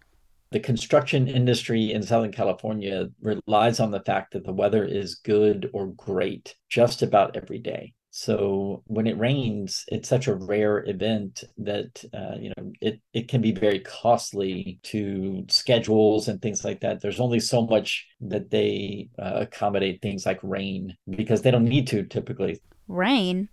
The 0.51 0.59
construction 0.59 1.27
industry 1.27 1.91
in 1.91 2.03
Southern 2.03 2.31
California 2.31 3.09
relies 3.21 3.79
on 3.79 3.91
the 3.91 3.99
fact 3.99 4.33
that 4.33 4.45
the 4.45 4.53
weather 4.53 4.85
is 4.85 5.15
good 5.15 5.69
or 5.73 5.87
great 5.87 6.55
just 6.69 7.01
about 7.01 7.35
every 7.35 7.59
day. 7.59 7.93
So 8.11 8.81
when 8.87 9.05
it 9.05 9.17
rains, 9.19 9.83
it's 9.89 10.09
such 10.09 10.27
a 10.27 10.33
rare 10.33 10.83
event 10.89 11.43
that 11.57 12.03
uh, 12.13 12.35
you 12.39 12.51
know 12.57 12.71
it 12.81 12.99
it 13.13 13.27
can 13.27 13.41
be 13.41 13.51
very 13.51 13.79
costly 13.81 14.79
to 14.83 15.45
schedules 15.49 16.27
and 16.27 16.41
things 16.41 16.65
like 16.65 16.79
that. 16.79 16.99
There's 16.99 17.19
only 17.19 17.39
so 17.39 17.67
much 17.67 18.07
that 18.21 18.49
they 18.49 19.09
uh, 19.19 19.33
accommodate 19.41 20.01
things 20.01 20.25
like 20.25 20.39
rain 20.41 20.97
because 21.07 21.43
they 21.43 21.51
don't 21.51 21.65
need 21.65 21.87
to 21.89 22.05
typically. 22.05 22.59
Rain? 22.87 23.49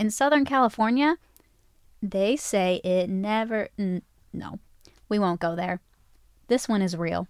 In 0.00 0.10
Southern 0.10 0.46
California, 0.46 1.18
they 2.02 2.34
say 2.34 2.80
it 2.82 3.10
never. 3.10 3.68
N- 3.78 4.00
no, 4.32 4.58
we 5.10 5.18
won't 5.18 5.40
go 5.40 5.54
there. 5.54 5.82
This 6.48 6.66
one 6.66 6.80
is 6.80 6.96
real. 6.96 7.28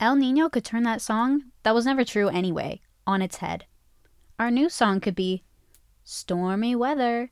El 0.00 0.16
Nino 0.16 0.48
could 0.48 0.64
turn 0.64 0.82
that 0.82 1.00
song, 1.00 1.44
that 1.62 1.76
was 1.76 1.86
never 1.86 2.04
true 2.04 2.26
anyway, 2.28 2.80
on 3.06 3.22
its 3.22 3.36
head. 3.36 3.66
Our 4.36 4.50
new 4.50 4.68
song 4.68 4.98
could 4.98 5.14
be 5.14 5.44
Stormy 6.02 6.74
Weather. 6.74 7.30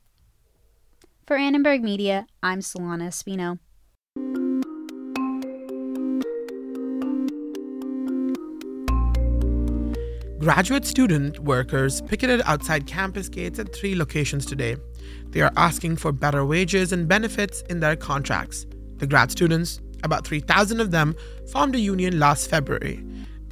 For 1.27 1.35
Annenberg 1.35 1.83
Media, 1.83 2.25
I'm 2.41 2.61
Solana 2.61 3.09
Espino. 3.09 3.59
Graduate 10.41 10.87
student 10.87 11.37
workers 11.41 12.01
picketed 12.01 12.41
outside 12.45 12.87
campus 12.87 13.29
gates 13.29 13.59
at 13.59 13.75
three 13.75 13.93
locations 13.93 14.43
today. 14.43 14.75
They 15.29 15.41
are 15.41 15.51
asking 15.55 15.97
for 15.97 16.11
better 16.11 16.43
wages 16.43 16.91
and 16.91 17.07
benefits 17.07 17.61
in 17.69 17.79
their 17.79 17.95
contracts. 17.95 18.65
The 18.97 19.05
grad 19.05 19.29
students, 19.29 19.81
about 20.03 20.25
3,000 20.25 20.79
of 20.79 20.89
them, 20.89 21.15
formed 21.51 21.75
a 21.75 21.79
union 21.79 22.17
last 22.17 22.49
February, 22.49 23.05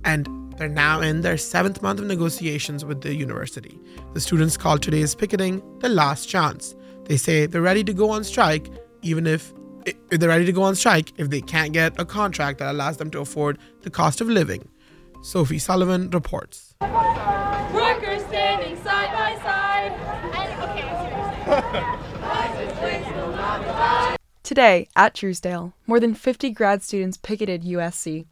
and 0.03 0.27
they're 0.57 0.67
now 0.67 0.99
in 0.99 1.21
their 1.21 1.37
seventh 1.37 1.83
month 1.83 1.99
of 1.99 2.07
negotiations 2.07 2.83
with 2.83 3.01
the 3.01 3.13
university. 3.13 3.79
The 4.15 4.19
students 4.19 4.57
call 4.57 4.79
today's 4.79 5.13
picketing 5.13 5.61
the 5.81 5.89
last 5.89 6.27
chance. 6.27 6.73
They 7.03 7.17
say 7.17 7.45
they're 7.45 7.61
ready 7.61 7.83
to 7.83 7.93
go 7.93 8.09
on 8.09 8.23
strike, 8.23 8.67
even 9.03 9.27
if 9.27 9.53
eh, 9.85 9.93
they're 10.09 10.29
ready 10.29 10.45
to 10.45 10.51
go 10.51 10.63
on 10.63 10.73
strike 10.73 11.13
if 11.17 11.29
they 11.29 11.41
can't 11.41 11.71
get 11.71 11.99
a 11.99 12.05
contract 12.05 12.57
that 12.57 12.71
allows 12.71 12.97
them 12.97 13.11
to 13.11 13.19
afford 13.19 13.59
the 13.81 13.91
cost 13.91 14.21
of 14.21 14.27
living. 14.27 14.67
Sophie 15.21 15.59
Sullivan 15.59 16.09
reports. 16.11 16.75
Workers 16.79 18.23
standing 18.27 18.77
side 18.77 19.11
by 19.11 19.37
side. 19.43 19.91
Today, 24.43 24.87
at 24.95 25.13
Trousdale, 25.13 25.73
more 25.85 25.99
than 25.99 26.15
50 26.15 26.51
grad 26.51 26.81
students 26.81 27.17
picketed 27.17 27.63
USC. 27.63 28.27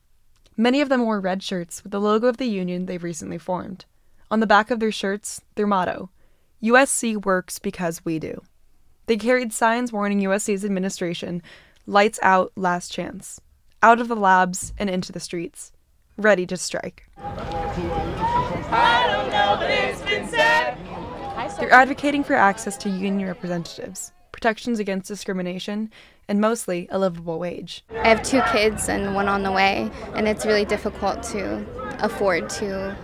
Many 0.55 0.79
of 0.79 0.87
them 0.87 1.03
wore 1.03 1.19
red 1.19 1.43
shirts 1.43 1.83
with 1.83 1.91
the 1.91 1.99
logo 1.99 2.27
of 2.27 2.37
the 2.37 2.45
union 2.45 2.85
they've 2.85 3.03
recently 3.03 3.37
formed. 3.37 3.83
On 4.31 4.39
the 4.39 4.47
back 4.47 4.71
of 4.71 4.79
their 4.79 4.91
shirts, 4.91 5.41
their 5.55 5.67
motto 5.67 6.09
USC 6.63 7.23
works 7.23 7.59
because 7.59 8.05
we 8.05 8.17
do. 8.17 8.41
They 9.07 9.17
carried 9.17 9.51
signs 9.51 9.91
warning 9.91 10.21
USC's 10.21 10.63
administration 10.63 11.41
lights 11.85 12.17
out, 12.23 12.53
last 12.55 12.91
chance, 12.91 13.41
out 13.83 13.99
of 13.99 14.07
the 14.07 14.15
labs 14.15 14.73
and 14.77 14.89
into 14.89 15.11
the 15.11 15.19
streets 15.19 15.73
ready 16.17 16.45
to 16.47 16.57
strike. 16.57 17.09
They're 21.59 21.73
advocating 21.73 22.23
for 22.23 22.35
access 22.35 22.77
to 22.77 22.89
union 22.89 23.27
representatives, 23.27 24.11
protections 24.31 24.79
against 24.79 25.07
discrimination, 25.07 25.91
and 26.27 26.41
mostly 26.41 26.87
a 26.91 26.99
livable 26.99 27.39
wage. 27.39 27.83
I 28.03 28.09
have 28.09 28.21
two 28.21 28.41
kids 28.51 28.89
and 28.89 29.15
one 29.15 29.27
on 29.27 29.43
the 29.43 29.51
way, 29.51 29.89
and 30.13 30.27
it's 30.27 30.45
really 30.45 30.65
difficult 30.65 31.23
to 31.23 31.65
afford 31.99 32.49
to 32.51 32.95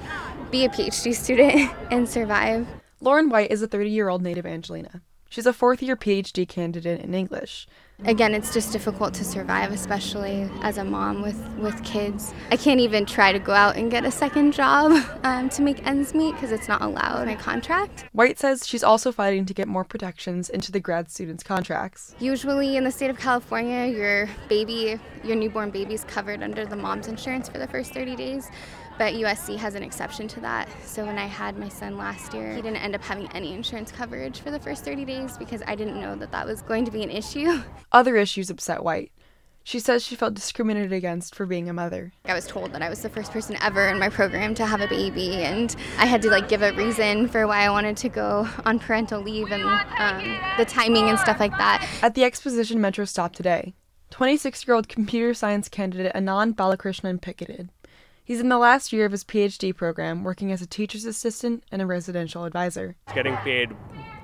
be 0.52 0.66
a 0.66 0.70
PhD 0.70 1.16
student 1.16 1.72
and 1.92 2.08
survive. 2.08 2.68
Lauren 3.02 3.30
White 3.30 3.52
is 3.52 3.62
a 3.62 3.68
30 3.68 3.90
year 3.90 4.10
old 4.10 4.22
native 4.22 4.46
Angelina. 4.46 5.02
She's 5.30 5.48
a 5.48 5.54
fourth 5.54 5.82
year 5.82 5.96
PhD 5.96 6.48
candidate 6.48 7.02
in 7.02 7.16
English. 7.16 7.68
Again, 8.06 8.34
it's 8.34 8.54
just 8.54 8.74
difficult 8.74 9.14
to 9.14 9.24
survive, 9.24 9.72
especially 9.72 10.50
as 10.62 10.78
a 10.78 10.84
mom 10.84 11.22
with, 11.22 11.40
with 11.58 11.82
kids. 11.84 12.34
I 12.52 12.58
can't 12.58 12.80
even 12.80 13.06
try 13.06 13.32
to 13.32 13.40
go 13.40 13.54
out 13.54 13.78
and 13.78 13.90
get 13.90 14.04
a 14.04 14.12
second 14.12 14.52
job 14.52 14.92
um, 15.24 15.50
to 15.50 15.62
make 15.62 15.86
ends 15.88 16.14
meet 16.14 16.34
because 16.34 16.52
it's 16.52 16.68
not 16.68 16.82
allowed 16.82 17.22
in 17.22 17.28
my 17.28 17.36
contract. 17.36 18.06
White 18.12 18.38
says 18.40 18.68
she's 18.68 18.84
also 18.84 19.12
fighting 19.12 19.46
to 19.46 19.54
get 19.54 19.68
more 19.68 19.84
protections 19.84 20.50
into 20.50 20.72
the 20.72 20.80
grad 20.80 21.10
students' 21.10 21.44
contracts. 21.44 22.16
Usually 22.20 22.76
in 22.76 22.84
the 22.84 22.92
state 22.92 23.10
of 23.10 23.18
California, 23.18 23.86
your 23.86 24.28
baby, 24.50 25.00
your 25.24 25.36
newborn 25.36 25.70
baby 25.70 25.94
is 25.94 26.04
covered 26.04 26.44
under 26.44 26.66
the 26.66 26.76
mom's 26.76 27.08
insurance 27.08 27.48
for 27.48 27.58
the 27.58 27.68
first 27.68 27.94
30 27.94 28.16
days 28.16 28.50
but 28.98 29.14
USC 29.14 29.58
has 29.58 29.76
an 29.76 29.84
exception 29.84 30.28
to 30.30 30.40
that. 30.42 30.70
So 30.86 31.06
when 31.06 31.18
I 31.18 31.26
had 31.26 31.58
my 31.58 31.70
son 31.70 31.98
last 31.98 32.34
year, 32.34 32.54
he 32.54 32.62
didn't 32.62 32.78
end 32.78 32.96
up 32.96 33.02
having 33.02 33.28
any 33.32 33.54
insurance 33.54 33.92
coverage 33.92 34.40
for 34.40 34.52
the 34.52 34.60
first 34.60 34.84
30 34.86 35.06
days 35.06 35.38
because 35.38 35.62
I 35.68 35.76
didn't 35.76 36.00
know 36.00 36.16
that 36.16 36.32
that 36.32 36.46
was 36.46 36.62
going 36.62 36.86
to 36.86 36.92
be 36.92 37.04
an 37.04 37.10
issue. 37.10 37.62
Other 37.92 38.16
issues 38.16 38.50
upset 38.50 38.84
White. 38.84 39.12
She 39.66 39.80
says 39.80 40.04
she 40.04 40.16
felt 40.16 40.34
discriminated 40.34 40.92
against 40.92 41.36
for 41.36 41.46
being 41.46 41.70
a 41.70 41.74
mother. 41.74 42.12
I 42.26 42.34
was 42.34 42.46
told 42.46 42.74
that 42.74 42.82
I 42.82 42.90
was 42.90 43.02
the 43.02 43.10
first 43.10 43.32
person 43.32 43.56
ever 43.62 43.88
in 43.88 43.98
my 43.98 44.10
program 44.10 44.54
to 44.56 44.66
have 44.66 44.82
a 44.82 44.88
baby, 44.88 45.36
and 45.36 45.74
I 45.98 46.06
had 46.06 46.22
to 46.24 46.30
like 46.30 46.50
give 46.50 46.62
a 46.62 46.74
reason 46.74 47.30
for 47.30 47.48
why 47.48 47.64
I 47.64 47.70
wanted 47.70 47.96
to 47.98 48.10
go 48.10 48.48
on 48.66 48.78
parental 48.78 49.22
leave 49.22 49.54
and 49.54 49.64
um, 49.64 50.38
the 50.58 50.66
timing 50.66 51.08
and 51.10 51.18
stuff 51.18 51.40
like 51.40 51.58
that. 51.58 51.88
At 52.02 52.14
the 52.14 52.26
Exposition 52.26 52.82
Metro 52.82 53.06
stop 53.06 53.34
today, 53.34 53.74
26 54.10 54.68
year 54.68 54.76
old 54.76 54.90
computer 54.90 55.34
science 55.34 55.70
candidate 55.70 56.14
Anand 56.14 56.56
Balakrishnan 56.56 57.22
picketed. 57.22 57.70
He's 58.26 58.40
in 58.40 58.48
the 58.48 58.58
last 58.58 58.94
year 58.94 59.06
of 59.06 59.12
his 59.12 59.26
PhD 59.26 59.76
program, 59.76 60.24
working 60.24 60.54
as 60.54 60.62
a 60.62 60.66
teacher's 60.66 61.04
assistant 61.04 61.62
and 61.74 61.82
a 61.82 61.86
residential 61.86 62.46
advisor. 62.46 62.96
Getting 63.14 63.36
paid 63.38 63.76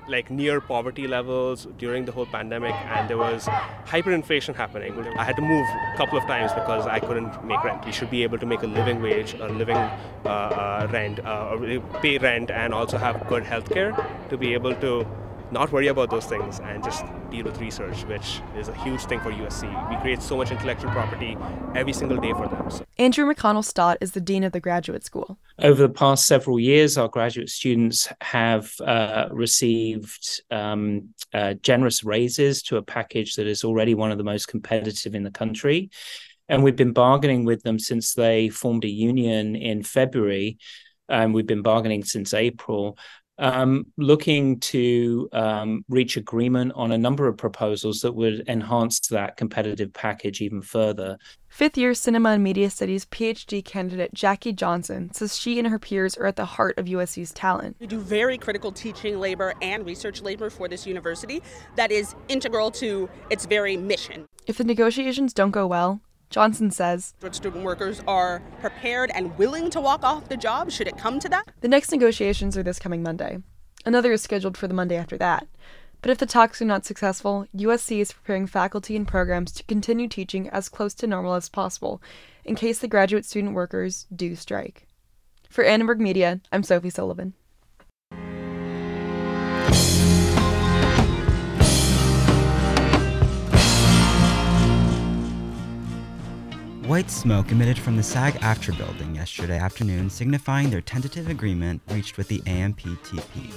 like 0.08 0.30
near 0.30 0.58
poverty 0.58 1.06
levels 1.06 1.68
during 1.76 2.06
the 2.06 2.12
whole 2.12 2.24
pandemic, 2.24 2.74
and 2.74 3.10
there 3.10 3.18
was 3.18 3.44
hyperinflation 3.84 4.54
happening. 4.54 4.98
I 5.18 5.24
had 5.24 5.36
to 5.36 5.42
move 5.42 5.66
a 5.92 5.96
couple 5.98 6.16
of 6.16 6.24
times 6.24 6.50
because 6.54 6.86
I 6.86 6.98
couldn't 6.98 7.44
make 7.44 7.62
rent. 7.62 7.86
You 7.86 7.92
should 7.92 8.10
be 8.10 8.22
able 8.22 8.38
to 8.38 8.46
make 8.46 8.62
a 8.62 8.66
living 8.66 9.02
wage, 9.02 9.34
a 9.34 9.48
living 9.48 9.76
uh, 9.76 10.28
uh, 10.28 10.88
rent, 10.90 11.20
uh, 11.20 11.58
pay 12.00 12.16
rent, 12.16 12.50
and 12.50 12.72
also 12.72 12.96
have 12.96 13.28
good 13.28 13.44
health 13.44 13.68
care 13.68 13.92
to 14.30 14.38
be 14.38 14.54
able 14.54 14.74
to 14.76 15.06
not 15.50 15.70
worry 15.72 15.88
about 15.88 16.10
those 16.10 16.24
things 16.24 16.58
and 16.60 16.82
just 16.82 17.04
deal 17.30 17.44
with 17.44 17.60
research, 17.60 18.04
which 18.04 18.40
is 18.56 18.68
a 18.68 18.74
huge 18.82 19.02
thing 19.04 19.20
for 19.20 19.30
USC. 19.30 19.90
We 19.90 19.96
create 19.96 20.22
so 20.22 20.36
much 20.36 20.50
intellectual 20.50 20.90
property 20.90 21.36
every 21.74 21.92
single 21.92 22.18
day 22.18 22.32
for 22.32 22.48
them. 22.48 22.70
So. 22.70 22.84
Andrew 22.98 23.24
McConnell 23.32 23.64
Stott 23.64 23.98
is 24.00 24.12
the 24.12 24.20
dean 24.20 24.44
of 24.44 24.52
the 24.52 24.60
graduate 24.60 25.04
school. 25.04 25.38
Over 25.58 25.82
the 25.82 25.92
past 25.92 26.26
several 26.26 26.58
years, 26.58 26.98
our 26.98 27.08
graduate 27.08 27.48
students 27.48 28.08
have 28.20 28.72
uh, 28.80 29.28
received 29.30 30.42
um, 30.50 31.10
uh, 31.32 31.54
generous 31.54 32.04
raises 32.04 32.62
to 32.64 32.76
a 32.76 32.82
package 32.82 33.36
that 33.36 33.46
is 33.46 33.64
already 33.64 33.94
one 33.94 34.10
of 34.10 34.18
the 34.18 34.24
most 34.24 34.48
competitive 34.48 35.14
in 35.14 35.22
the 35.22 35.30
country. 35.30 35.90
And 36.48 36.64
we've 36.64 36.76
been 36.76 36.92
bargaining 36.92 37.44
with 37.44 37.62
them 37.62 37.78
since 37.78 38.14
they 38.14 38.48
formed 38.48 38.84
a 38.84 38.88
union 38.88 39.54
in 39.54 39.84
February. 39.84 40.58
And 41.08 41.32
we've 41.32 41.46
been 41.46 41.62
bargaining 41.62 42.04
since 42.04 42.34
April 42.34 42.98
um, 43.40 43.86
looking 43.96 44.60
to 44.60 45.28
um, 45.32 45.84
reach 45.88 46.16
agreement 46.16 46.72
on 46.76 46.92
a 46.92 46.98
number 46.98 47.26
of 47.26 47.36
proposals 47.36 48.00
that 48.02 48.12
would 48.12 48.48
enhance 48.48 49.00
that 49.08 49.36
competitive 49.36 49.92
package 49.92 50.40
even 50.40 50.60
further. 50.62 51.18
Fifth 51.48 51.76
year 51.76 51.94
Cinema 51.94 52.30
and 52.30 52.44
Media 52.44 52.70
Studies 52.70 53.06
PhD 53.06 53.64
candidate 53.64 54.14
Jackie 54.14 54.52
Johnson 54.52 55.12
says 55.12 55.36
she 55.36 55.58
and 55.58 55.66
her 55.66 55.78
peers 55.80 56.16
are 56.16 56.26
at 56.26 56.36
the 56.36 56.44
heart 56.44 56.78
of 56.78 56.86
USC's 56.86 57.32
talent. 57.32 57.76
We 57.80 57.88
do 57.88 57.98
very 57.98 58.38
critical 58.38 58.70
teaching 58.70 59.18
labor 59.18 59.54
and 59.60 59.84
research 59.84 60.22
labor 60.22 60.50
for 60.50 60.68
this 60.68 60.86
university 60.86 61.42
that 61.74 61.90
is 61.90 62.14
integral 62.28 62.70
to 62.72 63.08
its 63.30 63.46
very 63.46 63.76
mission. 63.76 64.26
If 64.46 64.58
the 64.58 64.64
negotiations 64.64 65.32
don't 65.32 65.50
go 65.50 65.66
well, 65.66 66.00
Johnson 66.30 66.70
says 66.70 67.14
student 67.32 67.64
workers 67.64 68.00
are 68.06 68.40
prepared 68.60 69.10
and 69.14 69.36
willing 69.36 69.68
to 69.70 69.80
walk 69.80 70.04
off 70.04 70.28
the 70.28 70.36
job 70.36 70.70
should 70.70 70.86
it 70.86 70.96
come 70.96 71.18
to 71.18 71.28
that. 71.28 71.50
The 71.60 71.68
next 71.68 71.90
negotiations 71.90 72.56
are 72.56 72.62
this 72.62 72.78
coming 72.78 73.02
Monday. 73.02 73.38
Another 73.84 74.12
is 74.12 74.22
scheduled 74.22 74.56
for 74.56 74.68
the 74.68 74.74
Monday 74.74 74.96
after 74.96 75.18
that. 75.18 75.48
But 76.02 76.12
if 76.12 76.18
the 76.18 76.26
talks 76.26 76.62
are 76.62 76.66
not 76.66 76.86
successful, 76.86 77.46
USC 77.54 77.98
is 78.00 78.12
preparing 78.12 78.46
faculty 78.46 78.94
and 78.94 79.08
programs 79.08 79.50
to 79.52 79.64
continue 79.64 80.08
teaching 80.08 80.48
as 80.50 80.68
close 80.68 80.94
to 80.94 81.06
normal 81.08 81.34
as 81.34 81.48
possible 81.48 82.00
in 82.44 82.54
case 82.54 82.78
the 82.78 82.88
graduate 82.88 83.24
student 83.24 83.54
workers 83.54 84.06
do 84.14 84.36
strike. 84.36 84.86
For 85.50 85.64
Annenberg 85.64 85.98
Media, 85.98 86.40
I'm 86.52 86.62
Sophie 86.62 86.90
Sullivan. 86.90 87.34
White 96.90 97.08
smoke 97.08 97.52
emitted 97.52 97.78
from 97.78 97.96
the 97.96 98.02
SAG 98.02 98.34
AFTRA 98.40 98.76
building 98.76 99.14
yesterday 99.14 99.56
afternoon, 99.56 100.10
signifying 100.10 100.70
their 100.70 100.80
tentative 100.80 101.28
agreement 101.28 101.80
reached 101.88 102.16
with 102.16 102.26
the 102.26 102.40
AMPTP. 102.40 103.52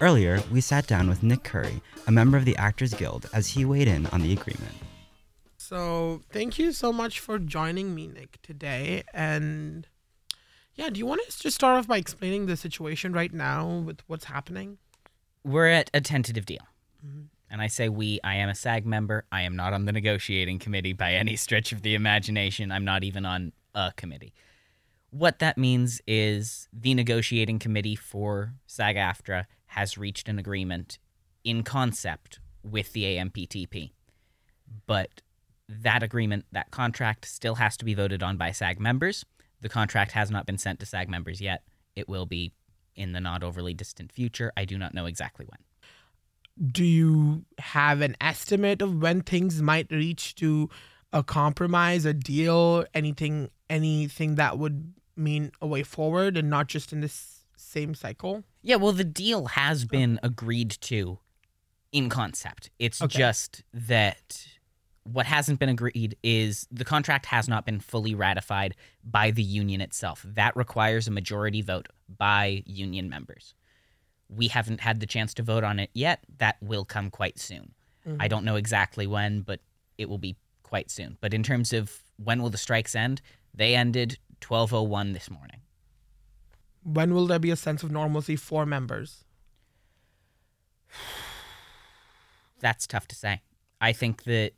Earlier, 0.00 0.42
we 0.50 0.62
sat 0.62 0.86
down 0.86 1.06
with 1.06 1.22
Nick 1.22 1.44
Curry, 1.44 1.82
a 2.06 2.10
member 2.10 2.38
of 2.38 2.46
the 2.46 2.56
Actors 2.56 2.94
Guild, 2.94 3.28
as 3.34 3.48
he 3.48 3.66
weighed 3.66 3.86
in 3.86 4.06
on 4.06 4.22
the 4.22 4.32
agreement. 4.32 4.72
So, 5.58 6.22
thank 6.32 6.58
you 6.58 6.72
so 6.72 6.90
much 6.90 7.20
for 7.20 7.38
joining 7.38 7.94
me, 7.94 8.06
Nick, 8.06 8.40
today. 8.40 9.02
And 9.12 9.86
yeah, 10.74 10.88
do 10.88 10.98
you 10.98 11.04
want 11.04 11.20
to 11.28 11.38
just 11.38 11.56
start 11.56 11.76
off 11.76 11.86
by 11.86 11.98
explaining 11.98 12.46
the 12.46 12.56
situation 12.56 13.12
right 13.12 13.34
now 13.34 13.68
with 13.68 14.00
what's 14.06 14.24
happening? 14.24 14.78
We're 15.44 15.68
at 15.68 15.90
a 15.92 16.00
tentative 16.00 16.46
deal. 16.46 16.66
Mm-hmm. 17.06 17.24
And 17.50 17.60
I 17.60 17.66
say 17.66 17.88
we, 17.88 18.20
I 18.22 18.36
am 18.36 18.48
a 18.48 18.54
SAG 18.54 18.86
member. 18.86 19.24
I 19.32 19.42
am 19.42 19.56
not 19.56 19.72
on 19.72 19.84
the 19.84 19.92
negotiating 19.92 20.60
committee 20.60 20.92
by 20.92 21.14
any 21.14 21.34
stretch 21.36 21.72
of 21.72 21.82
the 21.82 21.94
imagination. 21.94 22.70
I'm 22.70 22.84
not 22.84 23.02
even 23.02 23.26
on 23.26 23.52
a 23.74 23.92
committee. 23.96 24.32
What 25.10 25.40
that 25.40 25.58
means 25.58 26.00
is 26.06 26.68
the 26.72 26.94
negotiating 26.94 27.58
committee 27.58 27.96
for 27.96 28.54
SAG 28.66 28.94
AFTRA 28.94 29.46
has 29.66 29.98
reached 29.98 30.28
an 30.28 30.38
agreement 30.38 30.98
in 31.42 31.64
concept 31.64 32.38
with 32.62 32.92
the 32.92 33.02
AMPTP. 33.04 33.90
But 34.86 35.22
that 35.68 36.04
agreement, 36.04 36.44
that 36.52 36.70
contract, 36.70 37.24
still 37.24 37.56
has 37.56 37.76
to 37.78 37.84
be 37.84 37.94
voted 37.94 38.22
on 38.22 38.36
by 38.36 38.52
SAG 38.52 38.78
members. 38.78 39.24
The 39.60 39.68
contract 39.68 40.12
has 40.12 40.30
not 40.30 40.46
been 40.46 40.58
sent 40.58 40.78
to 40.80 40.86
SAG 40.86 41.08
members 41.08 41.40
yet. 41.40 41.64
It 41.96 42.08
will 42.08 42.26
be 42.26 42.52
in 42.94 43.12
the 43.12 43.20
not 43.20 43.42
overly 43.42 43.74
distant 43.74 44.12
future. 44.12 44.52
I 44.56 44.64
do 44.64 44.78
not 44.78 44.94
know 44.94 45.06
exactly 45.06 45.46
when 45.46 45.58
do 46.60 46.84
you 46.84 47.44
have 47.58 48.00
an 48.00 48.16
estimate 48.20 48.82
of 48.82 49.00
when 49.00 49.22
things 49.22 49.62
might 49.62 49.90
reach 49.90 50.34
to 50.36 50.68
a 51.12 51.22
compromise, 51.22 52.04
a 52.04 52.12
deal, 52.12 52.84
anything 52.94 53.50
anything 53.68 54.34
that 54.34 54.58
would 54.58 54.92
mean 55.16 55.52
a 55.60 55.66
way 55.66 55.82
forward 55.82 56.36
and 56.36 56.50
not 56.50 56.66
just 56.66 56.92
in 56.92 57.00
this 57.00 57.44
same 57.56 57.94
cycle? 57.94 58.44
Yeah, 58.62 58.76
well 58.76 58.92
the 58.92 59.04
deal 59.04 59.46
has 59.46 59.84
been 59.84 60.20
agreed 60.22 60.70
to 60.82 61.18
in 61.92 62.08
concept. 62.08 62.70
It's 62.78 63.02
okay. 63.02 63.18
just 63.18 63.64
that 63.72 64.46
what 65.04 65.26
hasn't 65.26 65.58
been 65.58 65.68
agreed 65.68 66.16
is 66.22 66.66
the 66.70 66.84
contract 66.84 67.26
has 67.26 67.48
not 67.48 67.64
been 67.64 67.80
fully 67.80 68.14
ratified 68.14 68.76
by 69.02 69.30
the 69.30 69.42
union 69.42 69.80
itself. 69.80 70.24
That 70.28 70.54
requires 70.56 71.08
a 71.08 71.10
majority 71.10 71.62
vote 71.62 71.88
by 72.18 72.62
union 72.66 73.08
members. 73.08 73.54
We 74.34 74.48
haven't 74.48 74.80
had 74.80 75.00
the 75.00 75.06
chance 75.06 75.34
to 75.34 75.42
vote 75.42 75.64
on 75.64 75.78
it 75.78 75.90
yet. 75.92 76.20
That 76.38 76.56
will 76.60 76.84
come 76.84 77.10
quite 77.10 77.38
soon. 77.38 77.74
Mm-hmm. 78.06 78.22
I 78.22 78.28
don't 78.28 78.44
know 78.44 78.56
exactly 78.56 79.06
when, 79.06 79.42
but 79.42 79.60
it 79.98 80.08
will 80.08 80.18
be 80.18 80.36
quite 80.62 80.90
soon. 80.90 81.18
But 81.20 81.34
in 81.34 81.42
terms 81.42 81.72
of 81.72 81.92
when 82.16 82.40
will 82.40 82.50
the 82.50 82.58
strikes 82.58 82.94
end, 82.94 83.20
they 83.52 83.74
ended 83.74 84.18
1201 84.46 85.12
this 85.12 85.30
morning. 85.30 85.60
When 86.82 87.12
will 87.14 87.26
there 87.26 87.38
be 87.38 87.50
a 87.50 87.56
sense 87.56 87.82
of 87.82 87.90
normalcy 87.90 88.36
for 88.36 88.64
members? 88.64 89.24
That's 92.60 92.86
tough 92.86 93.08
to 93.08 93.16
say. 93.16 93.42
I 93.80 93.92
think 93.92 94.24
that 94.24 94.52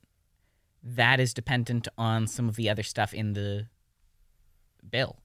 that 0.82 1.20
is 1.20 1.32
dependent 1.32 1.88
on 1.96 2.26
some 2.26 2.48
of 2.48 2.56
the 2.56 2.68
other 2.68 2.82
stuff 2.82 3.14
in 3.14 3.34
the 3.34 3.66
bill 4.88 5.18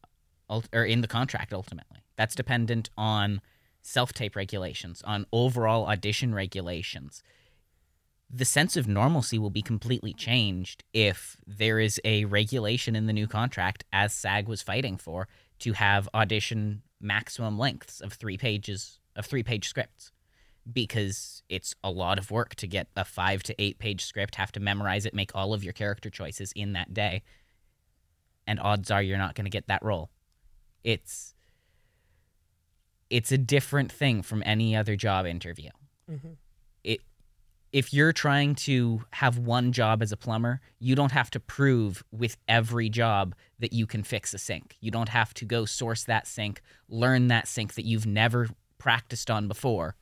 or 0.49 0.85
in 0.85 1.01
the 1.01 1.07
contract 1.07 1.53
ultimately. 1.53 1.99
That's 2.15 2.35
dependent 2.35 2.89
on 2.97 3.41
self 3.87 4.11
tape 4.11 4.35
regulations, 4.35 5.01
on 5.05 5.25
overall 5.31 5.87
audition 5.87 6.35
regulations, 6.35 7.23
the 8.29 8.43
sense 8.43 8.75
of 8.75 8.85
normalcy 8.85 9.39
will 9.39 9.49
be 9.49 9.61
completely 9.61 10.13
changed 10.13 10.83
if 10.93 11.37
there 11.47 11.79
is 11.79 11.99
a 12.03 12.25
regulation 12.25 12.97
in 12.97 13.07
the 13.07 13.13
new 13.13 13.27
contract, 13.27 13.85
as 13.93 14.13
SAG 14.13 14.49
was 14.49 14.61
fighting 14.61 14.97
for, 14.97 15.29
to 15.59 15.71
have 15.71 16.09
audition 16.13 16.81
maximum 16.99 17.57
lengths 17.57 18.01
of 18.01 18.11
three 18.13 18.37
pages 18.37 18.99
of 19.15 19.25
three 19.25 19.43
page 19.43 19.69
scripts. 19.69 20.11
Because 20.71 21.43
it's 21.47 21.73
a 21.81 21.89
lot 21.89 22.19
of 22.19 22.29
work 22.29 22.55
to 22.55 22.67
get 22.67 22.87
a 22.97 23.05
five 23.05 23.41
to 23.43 23.55
eight 23.57 23.79
page 23.79 24.03
script, 24.03 24.35
have 24.35 24.51
to 24.51 24.59
memorize 24.59 25.05
it, 25.05 25.13
make 25.13 25.33
all 25.33 25.53
of 25.53 25.63
your 25.63 25.71
character 25.71 26.09
choices 26.09 26.51
in 26.57 26.73
that 26.73 26.93
day. 26.93 27.23
And 28.45 28.59
odds 28.59 28.91
are 28.91 29.01
you're 29.01 29.17
not 29.17 29.35
going 29.35 29.45
to 29.45 29.49
get 29.49 29.67
that 29.67 29.81
role. 29.81 30.09
It's 30.83 31.35
it's 33.09 33.31
a 33.31 33.37
different 33.37 33.91
thing 33.91 34.21
from 34.21 34.43
any 34.45 34.75
other 34.75 34.95
job 34.95 35.25
interview. 35.25 35.69
Mm-hmm. 36.09 36.33
It 36.83 37.01
if 37.73 37.93
you're 37.93 38.13
trying 38.13 38.55
to 38.55 39.03
have 39.11 39.37
one 39.37 39.71
job 39.71 40.01
as 40.01 40.11
a 40.11 40.17
plumber, 40.17 40.61
you 40.79 40.95
don't 40.95 41.11
have 41.11 41.29
to 41.31 41.39
prove 41.39 42.03
with 42.11 42.37
every 42.47 42.89
job 42.89 43.35
that 43.59 43.73
you 43.73 43.85
can 43.85 44.03
fix 44.03 44.33
a 44.33 44.37
sink. 44.37 44.77
You 44.79 44.89
don't 44.89 45.09
have 45.09 45.33
to 45.35 45.45
go 45.45 45.65
source 45.65 46.03
that 46.05 46.27
sink, 46.27 46.61
learn 46.87 47.27
that 47.27 47.47
sink 47.47 47.75
that 47.75 47.85
you've 47.85 48.05
never 48.05 48.49
practiced 48.77 49.29
on 49.29 49.47
before, 49.47 49.95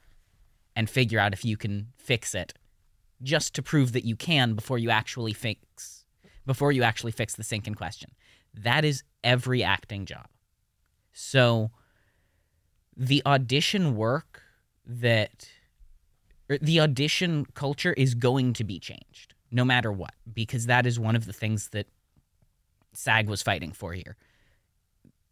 and 0.76 0.90
figure 0.90 1.20
out 1.20 1.34
if 1.34 1.44
you 1.44 1.58
can 1.58 1.88
fix 1.98 2.36
it 2.36 2.54
just 3.24 3.56
to 3.56 3.64
prove 3.64 3.94
that 3.94 4.06
you 4.06 4.16
can 4.16 4.54
before 4.54 4.78
you 4.78 4.90
actually 4.90 5.34
fix 5.34 6.06
before 6.46 6.72
you 6.72 6.84
actually 6.84 7.12
fix 7.12 7.36
the 7.36 7.44
sink 7.44 7.68
in 7.68 7.74
question. 7.74 8.12
That 8.54 8.86
is 8.86 9.04
every 9.24 9.64
acting 9.64 10.06
job. 10.06 10.28
So 11.12 11.72
the 12.96 13.22
audition 13.26 13.96
work 13.96 14.44
that 14.86 15.50
er, 16.50 16.58
the 16.62 16.80
audition 16.80 17.46
culture 17.54 17.94
is 17.94 18.16
going 18.16 18.54
to 18.54 18.64
be 18.64 18.80
changed 18.80 19.34
no 19.52 19.66
matter 19.66 19.92
what 19.92 20.14
because 20.34 20.66
that 20.66 20.86
is 20.86 21.00
one 21.00 21.16
of 21.16 21.26
the 21.26 21.34
things 21.34 21.70
that 21.70 21.88
SAG 22.94 23.28
was 23.28 23.42
fighting 23.42 23.72
for 23.72 23.94
here. 23.94 24.16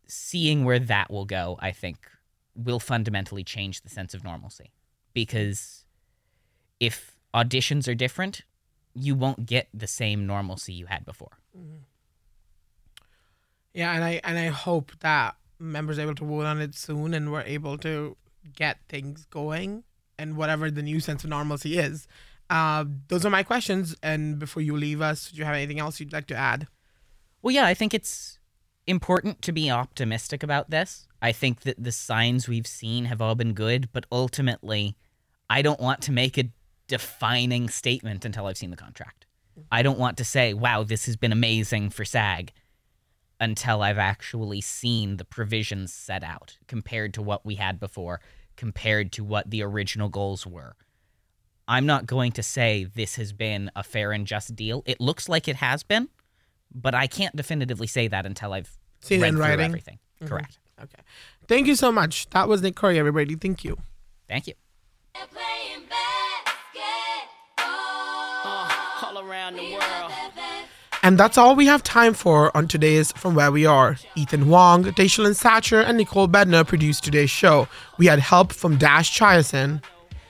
Seeing 0.08 0.65
where 0.65 0.80
that 0.80 1.10
will 1.10 1.26
go, 1.26 1.58
I 1.62 1.71
think, 1.71 2.10
will 2.56 2.80
fundamentally 2.80 3.43
change 3.43 3.82
the 3.82 3.89
sense 3.89 4.13
of 4.13 4.23
normalcy 4.23 4.71
because 5.13 5.86
if 6.80 7.15
auditions 7.34 7.88
are 7.88 7.95
different, 7.95 8.41
you 8.93 9.15
won't 9.15 9.45
get 9.45 9.69
the 9.73 9.88
same 9.88 10.28
normalcy 10.28 10.73
you 10.73 10.86
had 10.86 11.06
before. 11.06 11.39
Mm-hmm. 11.58 11.78
Yeah, 13.73 13.91
and 13.93 14.04
I 14.04 14.21
and 14.23 14.38
I 14.38 14.47
hope 14.47 14.91
that 14.99 15.36
members 15.60 16.00
able 16.00 16.16
to 16.16 16.26
vote 16.26 16.46
on 16.46 16.62
it 16.62 16.76
soon, 16.76 17.13
and 17.13 17.32
we're 17.32 17.42
able 17.42 17.78
to 17.80 18.18
get 18.56 18.78
things 18.89 19.26
going, 19.26 19.84
and 20.18 20.38
whatever 20.38 20.70
the 20.70 20.82
new 20.82 21.00
sense 21.00 21.24
of 21.24 21.30
normalcy 21.30 21.78
is. 21.78 22.08
Uh, 22.50 22.86
those 23.08 23.26
are 23.26 23.30
my 23.30 23.44
questions. 23.44 23.96
And 24.04 24.38
before 24.38 24.62
you 24.62 24.76
leave 24.76 25.02
us, 25.02 25.32
do 25.32 25.38
you 25.38 25.46
have 25.46 25.56
anything 25.56 25.80
else 25.80 26.00
you'd 26.00 26.13
like 26.13 26.28
to 26.28 26.36
add? 26.36 26.68
Well, 27.42 27.54
yeah, 27.54 27.66
I 27.66 27.74
think 27.74 27.94
it's 27.94 28.39
important 28.86 29.42
to 29.42 29.52
be 29.52 29.72
optimistic 29.72 30.44
about 30.44 30.70
this. 30.70 31.08
I 31.22 31.32
think 31.32 31.62
that 31.62 31.82
the 31.82 31.92
signs 31.92 32.48
we've 32.48 32.68
seen 32.68 33.06
have 33.06 33.22
all 33.22 33.36
been 33.36 33.54
good, 33.54 33.89
but 33.94 34.06
ultimately, 34.12 34.96
I 35.50 35.62
don't 35.62 35.80
want 35.80 36.02
to 36.04 36.12
make 36.12 36.38
a 36.38 36.50
defining 36.88 37.70
statement 37.70 38.26
until 38.26 38.46
I've 38.46 38.58
seen 38.58 38.72
the 38.72 38.78
contract. 38.78 39.26
I 39.72 39.82
don't 39.84 40.00
want 40.00 40.18
to 40.18 40.26
say, 40.26 40.54
wow, 40.54 40.84
this 40.84 41.06
has 41.06 41.16
been 41.16 41.32
amazing 41.32 41.92
for 41.92 42.06
SAG 42.06 42.52
until 43.43 43.82
I've 43.82 43.97
actually 43.97 44.62
seen 44.62 45.17
the 45.17 45.25
provisions 45.25 45.91
set 45.91 46.23
out 46.23 46.58
compared 46.67 47.13
to 47.15 47.21
what 47.21 47.45
we 47.45 47.56
had 47.56 47.79
before, 47.79 48.21
compared 48.56 49.12
to 49.13 49.23
what 49.23 49.49
the 49.49 49.62
original 49.62 50.08
goals 50.10 50.47
were. 50.47 50.75
I'm 51.67 51.86
not 51.86 52.06
going 52.06 52.32
to 52.34 52.43
say 52.43 52.86
this 52.86 53.15
has 53.15 53.34
been 53.34 53.69
a 53.75 53.84
fair 53.84 54.12
and 54.12 54.25
just 54.25 54.56
deal. 54.56 54.82
It 54.86 54.99
looks 55.01 55.27
like 55.27 55.47
it 55.47 55.58
has 55.58 55.84
been, 55.84 56.08
but 56.73 56.95
I 56.95 57.08
can't 57.08 57.36
definitively 57.36 57.88
say 57.88 58.08
that 58.08 58.25
until 58.25 58.53
I've 58.53 58.77
Seen 59.01 59.19
it 59.19 59.23
read 59.23 59.29
in 59.29 59.36
through 59.36 59.43
writing? 59.45 59.65
everything. 59.65 59.99
Mhm. 60.21 60.27
Correct. 60.27 60.60
Okay. 60.82 61.01
Thank 61.47 61.67
you 61.67 61.75
so 61.75 61.91
much. 61.91 62.29
That 62.29 62.47
was 62.47 62.62
Nick 62.62 62.75
Curry, 62.75 62.97
everybody. 62.97 63.36
Thank 63.36 63.63
you. 63.63 63.77
Thank 64.27 64.47
you. 64.47 64.53
all 69.06 69.19
around 69.19 69.56
the 69.58 69.73
world. 69.73 70.12
And 71.04 71.18
that's 71.18 71.38
all 71.38 71.54
we 71.58 71.66
have 71.66 71.84
time 71.84 72.13
for 72.13 72.56
on 72.56 72.70
today's 72.70 73.12
From 73.12 73.36
Where 73.36 73.52
We 73.52 73.66
Are. 73.66 73.98
Ethan 74.16 74.48
Wong, 74.48 74.86
Daishalyn 74.86 75.36
Satcher, 75.38 75.84
and 75.84 75.98
Nicole 75.98 76.30
Bedner 76.30 76.66
produced 76.66 77.04
today's 77.04 77.30
show. 77.30 77.68
We 77.98 78.06
had 78.06 78.20
help 78.20 78.54
from 78.54 78.78
Dash 78.78 79.20
Chiasen. 79.20 79.84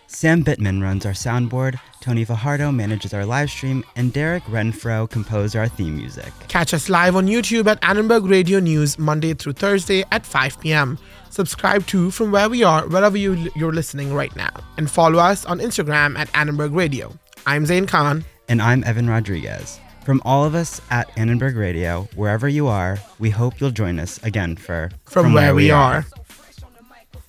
Sam 0.07 0.43
Bittman 0.43 0.81
runs 0.81 1.05
our 1.05 1.11
soundboard, 1.11 1.79
Tony 2.01 2.25
Fajardo 2.25 2.71
manages 2.71 3.13
our 3.13 3.23
live 3.23 3.51
stream, 3.51 3.83
and 3.95 4.11
Derek 4.11 4.41
Renfro 4.45 5.07
composed 5.07 5.55
our 5.55 5.67
theme 5.67 5.95
music. 5.95 6.33
Catch 6.47 6.73
us 6.73 6.89
live 6.89 7.15
on 7.15 7.27
YouTube 7.27 7.67
at 7.67 7.79
Annenberg 7.81 8.27
Radio 8.27 8.59
News 8.59 8.97
Monday 8.97 9.35
through 9.35 9.53
Thursday 9.53 10.03
at 10.11 10.25
5 10.25 10.59
p.m. 10.59 10.97
Subscribe 11.29 11.85
to 11.87 12.09
From 12.09 12.31
Where 12.31 12.49
We 12.49 12.63
Are 12.63 12.87
wherever 12.87 13.15
you, 13.15 13.51
you're 13.55 13.73
listening 13.73 14.11
right 14.11 14.35
now. 14.35 14.51
And 14.77 14.89
follow 14.89 15.19
us 15.19 15.45
on 15.45 15.59
Instagram 15.59 16.17
at 16.17 16.31
Annenberg 16.33 16.73
Radio. 16.73 17.13
I'm 17.45 17.67
Zain 17.67 17.85
Khan. 17.85 18.25
And 18.49 18.59
I'm 18.59 18.83
Evan 18.83 19.07
Rodriguez. 19.07 19.79
From 20.05 20.21
all 20.25 20.43
of 20.43 20.53
us 20.53 20.81
at 20.89 21.09
Annenberg 21.15 21.55
Radio, 21.55 22.09
wherever 22.15 22.49
you 22.49 22.67
are, 22.67 22.99
we 23.19 23.29
hope 23.29 23.61
you'll 23.61 23.71
join 23.71 23.99
us 23.99 24.21
again 24.23 24.57
for 24.57 24.91
From, 25.05 25.31
Where, 25.31 25.55
We 25.55 25.71
Are. 25.71 26.05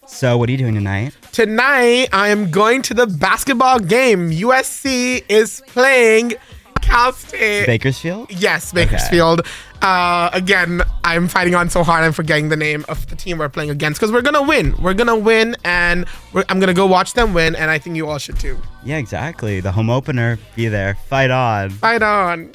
So, 0.09 0.37
what 0.37 0.49
are 0.49 0.53
you 0.53 0.59
doing 0.59 0.75
tonight? 0.75 1.17
Tonight, 1.31 2.09
I 2.13 2.29
am 2.29 2.51
going 2.51 2.83
to 2.83 2.95
the 2.95 3.07
basketball 3.07 3.79
game. 3.79 4.31
USC 4.31 5.25
is 5.29 5.63
playing 5.69 6.35
Cal 6.83 7.13
State. 7.13 7.67
Bakersfield? 7.67 8.31
Yes, 8.33 8.73
Bakersfield. 8.73 9.47
Uh, 9.81 10.31
again, 10.33 10.83
I'm 11.05 11.29
fighting 11.29 11.55
on 11.55 11.71
so 11.71 11.85
hard. 11.85 12.03
I'm 12.05 12.13
forgetting 12.13 12.49
the 12.49 12.57
name 12.57 12.85
of 12.89 13.07
the 13.09 13.15
team 13.15 13.39
we're 13.39 13.49
playing 13.49 13.71
against 13.71 14.01
because 14.01 14.11
we're 14.11 14.23
gonna 14.23 14.43
win. 14.43 14.75
We're 14.83 14.95
gonna 14.95 15.17
win, 15.17 15.57
and 15.65 16.07
we're, 16.33 16.45
I'm 16.49 16.59
gonna 16.59 16.75
go 16.75 16.87
watch 16.87 17.13
them 17.13 17.35
win. 17.35 17.55
And 17.55 17.71
I 17.71 17.79
think 17.79 17.95
you 17.95 18.09
all 18.09 18.19
should 18.19 18.41
too. 18.41 18.59
Yeah, 18.83 18.97
exactly. 18.99 19.61
The 19.61 19.71
home 19.71 19.91
opener. 19.91 20.39
Be 20.57 20.67
there. 20.67 20.97
Fight 21.09 21.31
on. 21.31 21.71
Fight 21.71 22.03
on. 22.03 22.51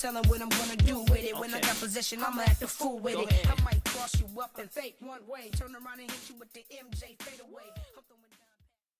Telling 0.00 0.22
what 0.28 0.40
I'm 0.40 0.48
gonna 0.48 0.76
do 0.76 1.00
with 1.00 1.24
it. 1.24 1.36
When 1.36 1.52
I 1.52 1.60
got 1.60 1.76
possession, 1.76 2.22
I'ma 2.22 2.42
act 2.42 2.62
a 2.62 2.68
fool 2.68 2.98
with 3.00 3.18
it. 3.18 3.46
I 3.50 3.62
might 3.64 3.82
cross 3.84 4.14
you 4.20 4.26
up 4.40 4.56
and 4.58 4.70
fake 4.70 4.96
one 5.00 5.26
way. 5.26 5.50
Turn 5.50 5.74
around 5.74 6.00
and 6.00 6.10
hit 6.10 6.20
you 6.28 6.36
with 6.38 6.52
the 6.52 6.64
MJ 6.70 7.16
fade 7.22 7.40
away. 7.40 7.66